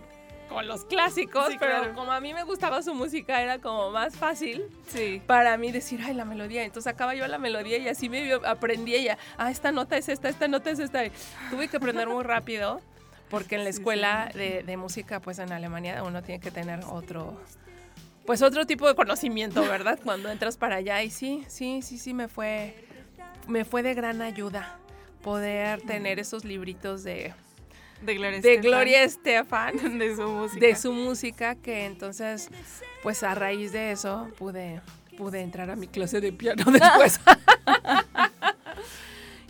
con 0.51 0.67
los 0.67 0.83
clásicos, 0.85 1.47
Sí, 1.49 1.55
pero 1.59 1.79
claro. 1.79 1.93
como 1.95 2.11
a 2.11 2.19
mí 2.19 2.33
me 2.33 2.43
gustaba 2.43 2.81
su 2.83 2.93
música, 2.93 3.41
era 3.41 3.59
como 3.59 3.89
más 3.91 4.15
fácil 4.17 4.63
Sí. 4.87 5.21
para 5.25 5.55
mí 5.57 5.71
decir, 5.71 6.01
ay, 6.03 6.13
la 6.13 6.25
melodía. 6.25 6.63
Entonces 6.63 6.91
sacaba 6.91 7.15
yo 7.15 7.25
la 7.27 7.37
melodía 7.37 7.77
y 7.77 7.87
así 7.87 8.09
me 8.09 8.33
aprendí 8.45 8.93
ella. 8.95 9.17
Ah, 9.37 9.49
esta 9.49 9.71
nota 9.71 9.95
es 9.97 10.09
esta, 10.09 10.27
esta 10.29 10.47
nota 10.47 10.69
es 10.69 10.79
esta. 10.79 11.03
Tuve 11.49 11.69
que 11.69 11.77
aprender 11.77 12.07
muy 12.09 12.23
rápido 12.23 12.81
porque 13.29 13.55
en 13.55 13.63
la 13.63 13.71
Sí, 13.71 13.77
escuela 13.77 14.29
De, 14.33 14.61
de 14.63 14.77
música, 14.77 15.21
pues 15.21 15.39
en 15.39 15.53
Alemania, 15.53 16.03
uno 16.03 16.21
tiene 16.21 16.41
que 16.41 16.51
tener 16.51 16.81
otro, 16.89 17.39
pues 18.25 18.41
otro 18.41 18.65
tipo 18.65 18.87
de 18.87 18.93
conocimiento, 18.95 19.61
¿verdad? 19.61 19.97
Cuando 20.03 20.29
entras 20.29 20.57
para 20.57 20.75
allá 20.75 21.01
y 21.01 21.09
sí, 21.09 21.45
sí, 21.47 21.81
sí, 21.81 21.97
sí, 21.97 22.13
me 22.13 22.27
fue, 22.27 22.75
me 23.47 23.63
fue 23.63 23.83
de 23.83 23.93
gran 23.93 24.21
ayuda 24.21 24.77
poder 25.23 25.81
tener 25.83 26.19
esos 26.19 26.43
libritos 26.43 27.03
de, 27.03 27.33
De 28.01 28.15
Gloria 28.15 28.41
de. 28.41 28.57
Gloria 28.57 29.03
Estefan 29.03 29.77
De 29.99 30.15
su 30.15 30.27
música. 30.27 30.65
de 30.65 30.75
su 30.75 30.93
música 30.93 31.55
que 31.55 31.85
entonces 31.85 32.49
pues 33.03 33.23
a 33.23 33.35
raíz 33.35 33.71
de 33.71 33.91
eso 33.91 34.27
pude 34.37 34.81
pude 35.17 35.41
entrar 35.41 35.69
a 35.69 35.75
mi 35.75 35.87
clase 35.87 36.19
de 36.21 36.31
piano 36.33 36.63
después 36.71 37.19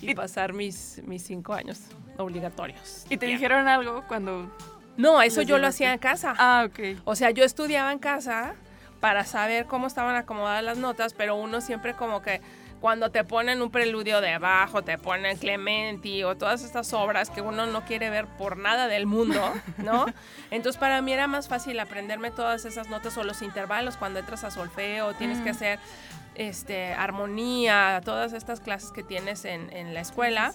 y 0.01 0.15
pasar 0.15 0.53
mis 0.53 1.01
mis 1.05 1.23
cinco 1.23 1.53
años 1.53 1.79
obligatorios 2.17 3.05
¿Y 3.09 3.17
te 3.17 3.25
dijeron 3.27 3.67
algo 3.67 4.03
cuando...? 4.07 4.51
no 4.97 5.21
eso 5.21 5.41
yo 5.41 5.57
lo 5.57 5.67
hacía 5.67 5.93
en 5.93 5.99
casa 5.99 6.33
Ah, 6.37 6.67
ok. 6.67 6.99
o 7.05 7.15
sea 7.15 7.31
yo 7.31 7.43
estudiaba 7.43 7.91
en 7.91 7.99
casa 7.99 8.55
para 8.99 9.25
saber 9.25 9.65
cómo 9.65 9.87
estaban 9.87 10.15
acomodadas 10.15 10.63
las 10.63 10.77
notas 10.77 11.13
pero 11.13 11.35
uno 11.35 11.61
siempre 11.61 11.93
como 11.93 12.21
que 12.21 12.41
cuando 12.81 13.11
te 13.11 13.23
ponen 13.23 13.61
un 13.61 13.69
preludio 13.69 14.19
de 14.21 14.33
abajo, 14.33 14.81
te 14.83 14.97
ponen 14.97 15.37
Clementi 15.37 16.23
o 16.23 16.35
todas 16.35 16.63
estas 16.63 16.91
obras 16.93 17.29
que 17.29 17.39
uno 17.39 17.67
no 17.67 17.85
quiere 17.85 18.09
ver 18.09 18.25
por 18.25 18.57
nada 18.57 18.87
del 18.87 19.05
mundo, 19.05 19.53
¿no? 19.77 20.07
Entonces 20.49 20.79
para 20.79 21.01
mí 21.01 21.13
era 21.13 21.27
más 21.27 21.47
fácil 21.47 21.79
aprenderme 21.79 22.31
todas 22.31 22.65
esas 22.65 22.89
notas 22.89 23.15
o 23.17 23.23
los 23.23 23.43
intervalos 23.43 23.97
cuando 23.97 24.19
entras 24.19 24.43
a 24.43 24.51
solfeo, 24.51 25.13
tienes 25.13 25.39
que 25.41 25.51
hacer 25.51 25.79
este, 26.33 26.93
armonía, 26.93 28.01
todas 28.03 28.33
estas 28.33 28.59
clases 28.59 28.91
que 28.91 29.03
tienes 29.03 29.45
en, 29.45 29.71
en 29.71 29.93
la 29.93 30.01
escuela. 30.01 30.51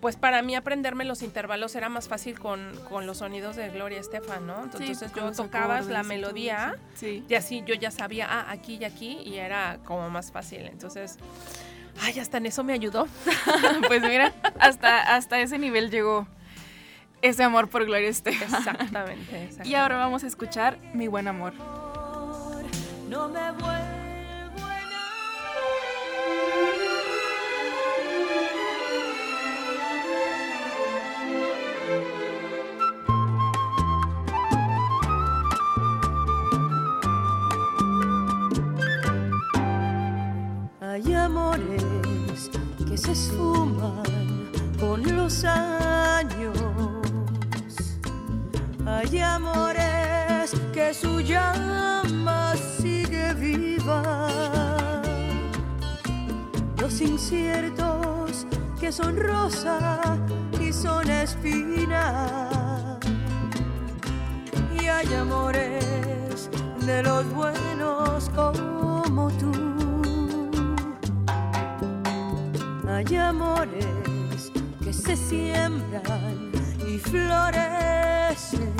Pues 0.00 0.16
para 0.16 0.42
mí 0.42 0.54
aprenderme 0.54 1.04
los 1.04 1.22
intervalos 1.22 1.74
era 1.74 1.88
más 1.88 2.08
fácil 2.08 2.38
con, 2.38 2.78
con 2.88 3.06
los 3.06 3.18
sonidos 3.18 3.56
de 3.56 3.70
Gloria 3.70 3.98
Estefan, 3.98 4.46
¿no? 4.46 4.64
Entonces 4.64 5.00
yo 5.00 5.32
tocabas 5.32 5.40
acordes 5.40 5.86
la 5.86 6.02
melodía. 6.02 6.76
Sí. 6.94 7.24
y 7.28 7.34
así 7.34 7.62
yo 7.66 7.74
ya 7.74 7.90
sabía, 7.90 8.26
ah, 8.30 8.46
aquí 8.50 8.76
y 8.80 8.84
aquí, 8.84 9.18
y 9.24 9.36
era 9.36 9.78
como 9.84 10.08
más 10.10 10.30
fácil. 10.32 10.62
Entonces, 10.66 11.16
ay, 12.02 12.18
hasta 12.18 12.36
en 12.36 12.46
eso 12.46 12.62
me 12.62 12.72
ayudó. 12.72 13.08
Pues 13.86 14.02
mira, 14.02 14.32
hasta, 14.58 15.14
hasta 15.14 15.40
ese 15.40 15.58
nivel 15.58 15.90
llegó 15.90 16.26
ese 17.22 17.42
amor 17.42 17.68
por 17.68 17.84
Gloria 17.84 18.08
Estefan. 18.08 18.42
Exactamente, 18.42 19.44
exactamente. 19.44 19.68
Y 19.68 19.74
ahora 19.74 19.96
vamos 19.96 20.24
a 20.24 20.26
escuchar 20.26 20.78
Mi 20.92 21.08
Buen 21.08 21.28
Amor. 21.28 21.54
No 23.08 23.28
me 23.28 23.50
vuelvo 23.52 23.95
los 45.26 45.44
años. 45.44 46.56
Hay 48.86 49.18
amores 49.18 50.52
que 50.72 50.94
su 50.94 51.20
llama 51.20 52.54
sigue 52.78 53.34
viva. 53.34 54.28
Los 56.80 57.00
inciertos 57.00 58.46
que 58.78 58.92
son 58.92 59.16
rosa 59.16 60.00
y 60.60 60.72
son 60.72 61.10
espina. 61.10 63.00
Y 64.80 64.86
hay 64.86 65.12
amores 65.12 66.50
de 66.86 67.02
los 67.02 67.24
buenos 67.34 68.30
como 68.30 69.28
tú. 69.40 69.52
Hay 72.88 73.16
amores 73.16 74.05
se 75.06 75.16
siembran 75.16 76.50
y 76.84 76.98
florecen. 76.98 78.72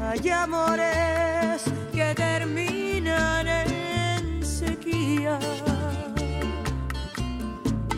Hay 0.00 0.28
amores 0.28 1.62
que 1.92 2.14
terminan 2.16 3.46
en 3.46 4.44
sequía. 4.44 5.38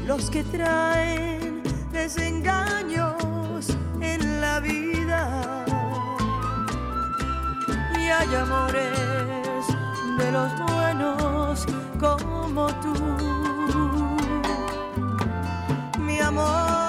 Los 0.07 0.29
que 0.29 0.45
traen 0.45 1.62
desengaños 1.91 3.66
en 4.03 4.43
la 4.43 4.61
vida. 4.61 5.64
Y 7.99 8.09
hay 8.11 8.35
amores 8.35 9.64
de 10.18 10.33
los 10.33 10.51
buenos 10.59 11.66
como 11.99 12.66
tú 12.83 13.39
mi 16.41 16.80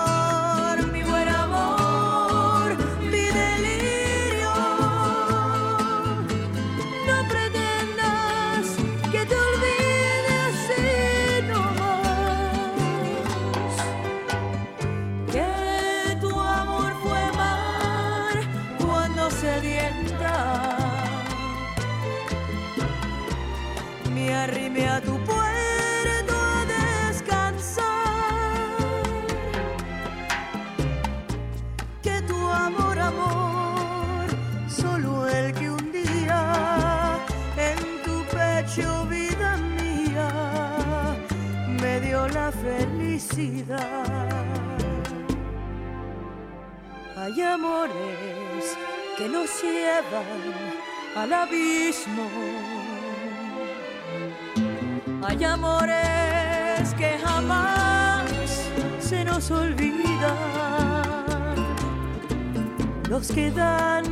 Los 63.12 63.28
que 63.34 63.52
dan 63.52 64.06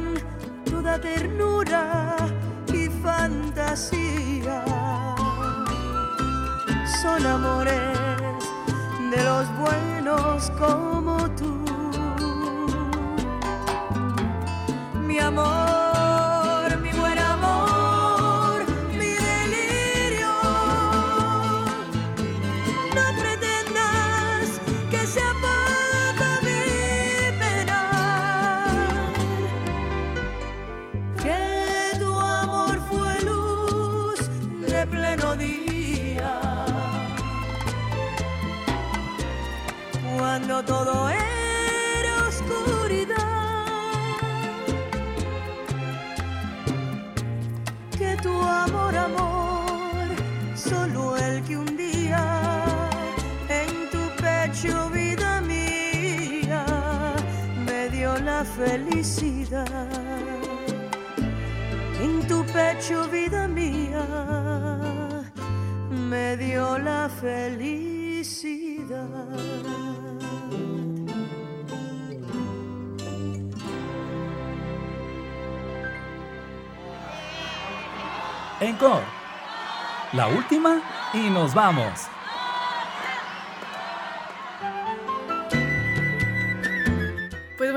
toda 0.70 1.00
ternura 1.00 2.16
y 2.74 2.90
fantasía. 3.02 4.64
Son 7.02 7.26
amores 7.26 7.89
felicidad. 58.60 59.68
En 62.02 62.28
tu 62.28 62.46
pecho, 62.46 63.08
vida 63.10 63.48
mía, 63.48 64.06
me 65.90 66.36
dio 66.38 66.78
la 66.78 67.10
felicidad. 67.10 68.98
Encore. 78.60 79.06
La 80.12 80.28
última 80.28 80.82
y 81.14 81.30
nos 81.30 81.54
vamos. 81.54 82.10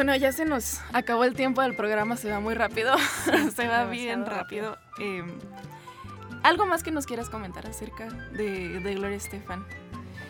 Bueno, 0.04 0.16
ya 0.16 0.32
se 0.32 0.44
nos 0.44 0.80
acabó 0.92 1.22
el 1.22 1.34
tiempo 1.34 1.62
del 1.62 1.76
programa, 1.76 2.16
se 2.16 2.28
va 2.28 2.40
muy 2.40 2.54
rápido, 2.54 2.92
se 3.54 3.68
va 3.68 3.84
bien 3.84 4.26
rápido. 4.26 4.76
Eh, 4.98 5.22
¿Algo 6.42 6.66
más 6.66 6.82
que 6.82 6.90
nos 6.90 7.06
quieras 7.06 7.30
comentar 7.30 7.68
acerca 7.68 8.08
de, 8.32 8.80
de 8.80 8.94
Gloria 8.96 9.16
Estefan? 9.16 9.64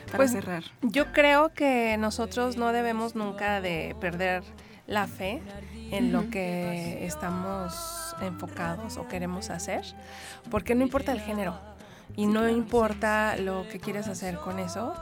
Para 0.04 0.16
Pues, 0.18 0.32
cerrar. 0.32 0.62
Yo 0.82 1.10
creo 1.14 1.54
que 1.54 1.96
nosotros 1.96 2.58
no 2.58 2.70
debemos 2.70 3.14
nunca 3.14 3.62
de 3.62 3.96
perder 3.98 4.42
la 4.86 5.06
fe 5.06 5.42
en 5.90 6.12
lo 6.12 6.28
que 6.28 7.06
estamos 7.06 8.14
enfocados 8.20 8.98
o 8.98 9.08
queremos 9.08 9.48
hacer, 9.48 9.86
porque 10.50 10.74
no 10.74 10.82
importa 10.82 11.12
el 11.12 11.20
género. 11.22 11.58
Y 12.14 12.26
no 12.26 12.46
importa 12.46 13.36
lo 13.38 13.66
que 13.70 13.80
quieres 13.80 14.06
hacer 14.06 14.36
con 14.36 14.58
eso, 14.58 14.92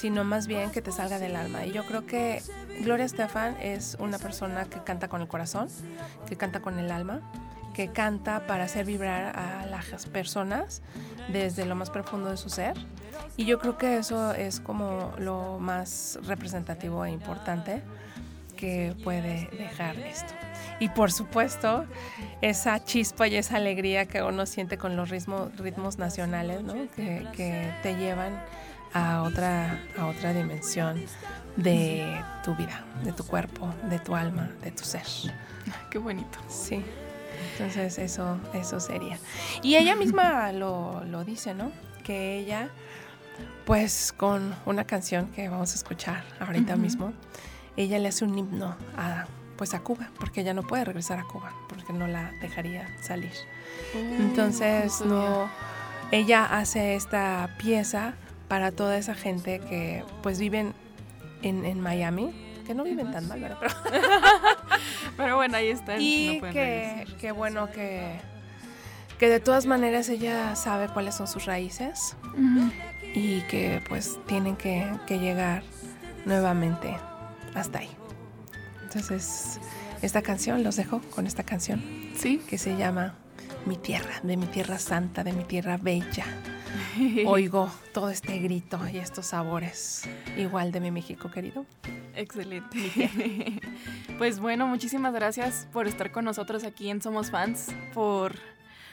sino 0.00 0.24
más 0.24 0.46
bien 0.46 0.70
que 0.70 0.80
te 0.80 0.92
salga 0.92 1.18
del 1.18 1.36
alma. 1.36 1.66
Y 1.66 1.72
yo 1.72 1.84
creo 1.84 2.06
que 2.06 2.42
Gloria 2.80 3.04
Estefan 3.04 3.54
es 3.60 3.98
una 4.00 4.18
persona 4.18 4.64
que 4.64 4.82
canta 4.82 5.08
con 5.08 5.20
el 5.20 5.28
corazón, 5.28 5.68
que 6.26 6.36
canta 6.36 6.60
con 6.60 6.78
el 6.78 6.90
alma, 6.90 7.20
que 7.74 7.88
canta 7.88 8.46
para 8.46 8.64
hacer 8.64 8.86
vibrar 8.86 9.36
a 9.36 9.66
las 9.66 10.06
personas 10.06 10.80
desde 11.30 11.66
lo 11.66 11.74
más 11.74 11.90
profundo 11.90 12.30
de 12.30 12.38
su 12.38 12.48
ser. 12.48 12.78
Y 13.36 13.44
yo 13.44 13.58
creo 13.58 13.76
que 13.76 13.98
eso 13.98 14.32
es 14.32 14.60
como 14.60 15.12
lo 15.18 15.58
más 15.58 16.18
representativo 16.22 17.04
e 17.04 17.10
importante 17.10 17.82
que 18.56 18.96
puede 19.04 19.50
dejar 19.52 19.98
esto. 19.98 20.32
Y 20.78 20.88
por 20.88 21.12
supuesto, 21.12 21.84
esa 22.40 22.82
chispa 22.82 23.28
y 23.28 23.36
esa 23.36 23.56
alegría 23.56 24.06
que 24.06 24.22
uno 24.22 24.46
siente 24.46 24.78
con 24.78 24.96
los 24.96 25.10
ritmos, 25.10 25.54
ritmos 25.58 25.98
nacionales, 25.98 26.62
que 26.96 27.74
te 27.82 27.96
llevan 27.96 28.40
a 28.92 29.22
otra, 29.22 29.80
a 29.98 30.06
otra 30.06 30.32
dimensión 30.32 31.00
de 31.56 32.22
tu 32.44 32.54
vida, 32.54 32.84
de 33.04 33.12
tu 33.12 33.24
cuerpo, 33.24 33.72
de 33.88 33.98
tu 33.98 34.14
alma, 34.14 34.50
de 34.62 34.70
tu 34.70 34.84
ser. 34.84 35.02
Qué 35.90 35.98
bonito. 35.98 36.38
Sí. 36.48 36.84
Entonces 37.52 37.98
eso, 37.98 38.38
eso 38.54 38.80
sería. 38.80 39.18
Y 39.62 39.76
ella 39.76 39.96
misma 39.96 40.52
lo, 40.52 41.04
lo 41.04 41.24
dice, 41.24 41.54
¿no? 41.54 41.72
Que 42.04 42.38
ella, 42.38 42.68
pues 43.64 44.12
con 44.16 44.54
una 44.66 44.84
canción 44.84 45.28
que 45.28 45.48
vamos 45.48 45.72
a 45.72 45.74
escuchar 45.74 46.24
ahorita 46.40 46.76
mismo, 46.76 47.12
ella 47.76 47.98
le 47.98 48.08
hace 48.08 48.24
un 48.24 48.36
himno 48.36 48.76
a, 48.96 49.26
pues 49.56 49.74
a 49.74 49.80
Cuba, 49.80 50.10
porque 50.18 50.40
ella 50.40 50.54
no 50.54 50.62
puede 50.62 50.84
regresar 50.84 51.18
a 51.18 51.24
Cuba, 51.24 51.52
porque 51.68 51.92
no 51.92 52.06
la 52.06 52.32
dejaría 52.40 52.88
salir. 53.02 53.32
Entonces, 53.94 55.00
no, 55.02 55.48
ella 56.10 56.44
hace 56.44 56.94
esta 56.94 57.56
pieza 57.58 58.14
para 58.50 58.72
toda 58.72 58.98
esa 58.98 59.14
gente 59.14 59.60
que 59.60 60.02
pues 60.24 60.40
viven 60.40 60.74
en, 61.42 61.64
en 61.64 61.80
Miami, 61.80 62.32
que 62.66 62.74
no 62.74 62.82
viven 62.82 63.12
tan 63.12 63.28
mal, 63.28 63.40
¿verdad? 63.40 63.58
Pero, 63.90 64.08
Pero 65.16 65.36
bueno, 65.36 65.56
ahí 65.56 65.68
está. 65.68 65.96
y 65.98 66.40
no 66.42 66.50
que, 66.50 67.06
que 67.20 67.30
bueno 67.32 67.70
que, 67.70 68.18
que 69.20 69.28
de 69.28 69.38
todas 69.38 69.66
maneras 69.66 70.08
ella 70.08 70.56
sabe 70.56 70.88
cuáles 70.88 71.14
son 71.14 71.28
sus 71.28 71.44
raíces 71.46 72.16
y 73.14 73.40
que 73.42 73.80
pues 73.88 74.18
tienen 74.26 74.56
que, 74.56 74.90
que 75.06 75.20
llegar 75.20 75.62
nuevamente 76.26 76.96
hasta 77.54 77.78
ahí. 77.78 77.90
Entonces, 78.82 79.60
esta 80.02 80.22
canción, 80.22 80.64
los 80.64 80.74
dejo 80.74 81.00
con 81.14 81.28
esta 81.28 81.44
canción 81.44 81.80
Sí. 82.16 82.42
que 82.48 82.58
se 82.58 82.76
llama 82.76 83.14
Mi 83.64 83.76
tierra, 83.76 84.14
de 84.24 84.36
mi 84.36 84.46
tierra 84.46 84.78
santa, 84.80 85.22
de 85.22 85.32
mi 85.32 85.44
tierra 85.44 85.76
bella. 85.76 86.24
Oigo 87.26 87.70
todo 87.92 88.10
este 88.10 88.38
grito 88.38 88.80
y 88.92 88.98
estos 88.98 89.26
sabores, 89.26 90.08
igual 90.36 90.72
de 90.72 90.80
mi 90.80 90.90
México 90.90 91.30
querido. 91.30 91.66
Excelente. 92.14 92.78
pues 94.18 94.40
bueno, 94.40 94.66
muchísimas 94.66 95.12
gracias 95.12 95.66
por 95.72 95.86
estar 95.86 96.10
con 96.10 96.24
nosotros 96.24 96.64
aquí 96.64 96.90
en 96.90 97.00
Somos 97.00 97.30
Fans, 97.30 97.68
por, 97.94 98.34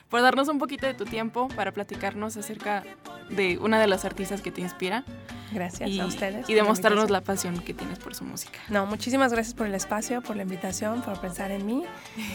por 0.10 0.22
darnos 0.22 0.48
un 0.48 0.60
poquito 0.60 0.86
de 0.86 0.94
tu 0.94 1.06
tiempo 1.06 1.48
para 1.50 1.72
platicarnos 1.72 2.38
acerca 2.38 2.84
de 3.30 3.58
una 3.58 3.80
de 3.80 3.88
las 3.88 4.06
artistas 4.06 4.42
que 4.42 4.52
te 4.52 4.62
inspira 4.62 5.04
Gracias 5.52 5.90
y, 5.90 6.00
a 6.00 6.06
ustedes. 6.06 6.50
y 6.50 6.54
la 6.54 6.64
demostrarnos 6.64 7.10
invitación. 7.10 7.12
la 7.12 7.22
pasión 7.22 7.60
que 7.66 7.74
tienes 7.74 8.00
por 8.00 8.16
su 8.16 8.24
música. 8.24 8.60
No, 8.70 8.86
muchísimas 8.86 9.32
gracias 9.32 9.54
por 9.54 9.68
el 9.68 9.76
espacio, 9.76 10.22
por 10.22 10.36
la 10.36 10.44
invitación, 10.44 11.02
por 11.02 11.20
pensar 11.20 11.52
en 11.52 11.66
mí 11.66 11.84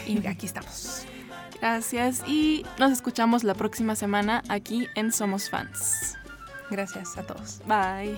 y 0.07 0.25
aquí 0.27 0.45
estamos. 0.45 1.05
Gracias 1.59 2.23
y 2.27 2.65
nos 2.77 2.91
escuchamos 2.91 3.43
la 3.43 3.53
próxima 3.53 3.95
semana 3.95 4.43
aquí 4.49 4.87
en 4.95 5.11
Somos 5.11 5.49
Fans. 5.49 6.17
Gracias 6.69 7.17
a 7.17 7.23
todos. 7.23 7.61
Bye. 7.67 8.17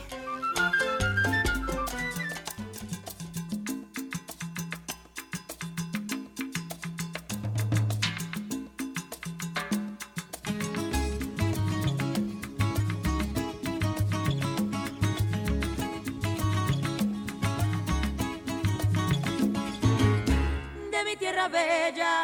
de 20.92 21.04
mi 21.04 21.16
tierra 21.18 21.48
bella, 21.50 22.24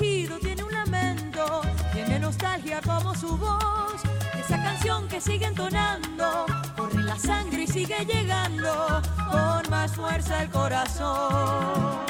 Tiene 0.00 0.64
un 0.64 0.72
lamento, 0.72 1.60
tiene 1.92 2.18
nostalgia 2.18 2.80
como 2.80 3.14
su 3.14 3.36
voz. 3.36 4.00
Esa 4.38 4.62
canción 4.62 5.06
que 5.08 5.20
sigue 5.20 5.44
entonando, 5.46 6.46
corre 6.76 7.02
la 7.02 7.18
sangre 7.18 7.64
y 7.64 7.66
sigue 7.66 8.06
llegando 8.06 9.02
con 9.30 9.70
más 9.70 9.92
fuerza 9.94 10.42
el 10.42 10.50
corazón. 10.50 12.09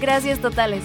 Gracias 0.00 0.40
totales. 0.40 0.82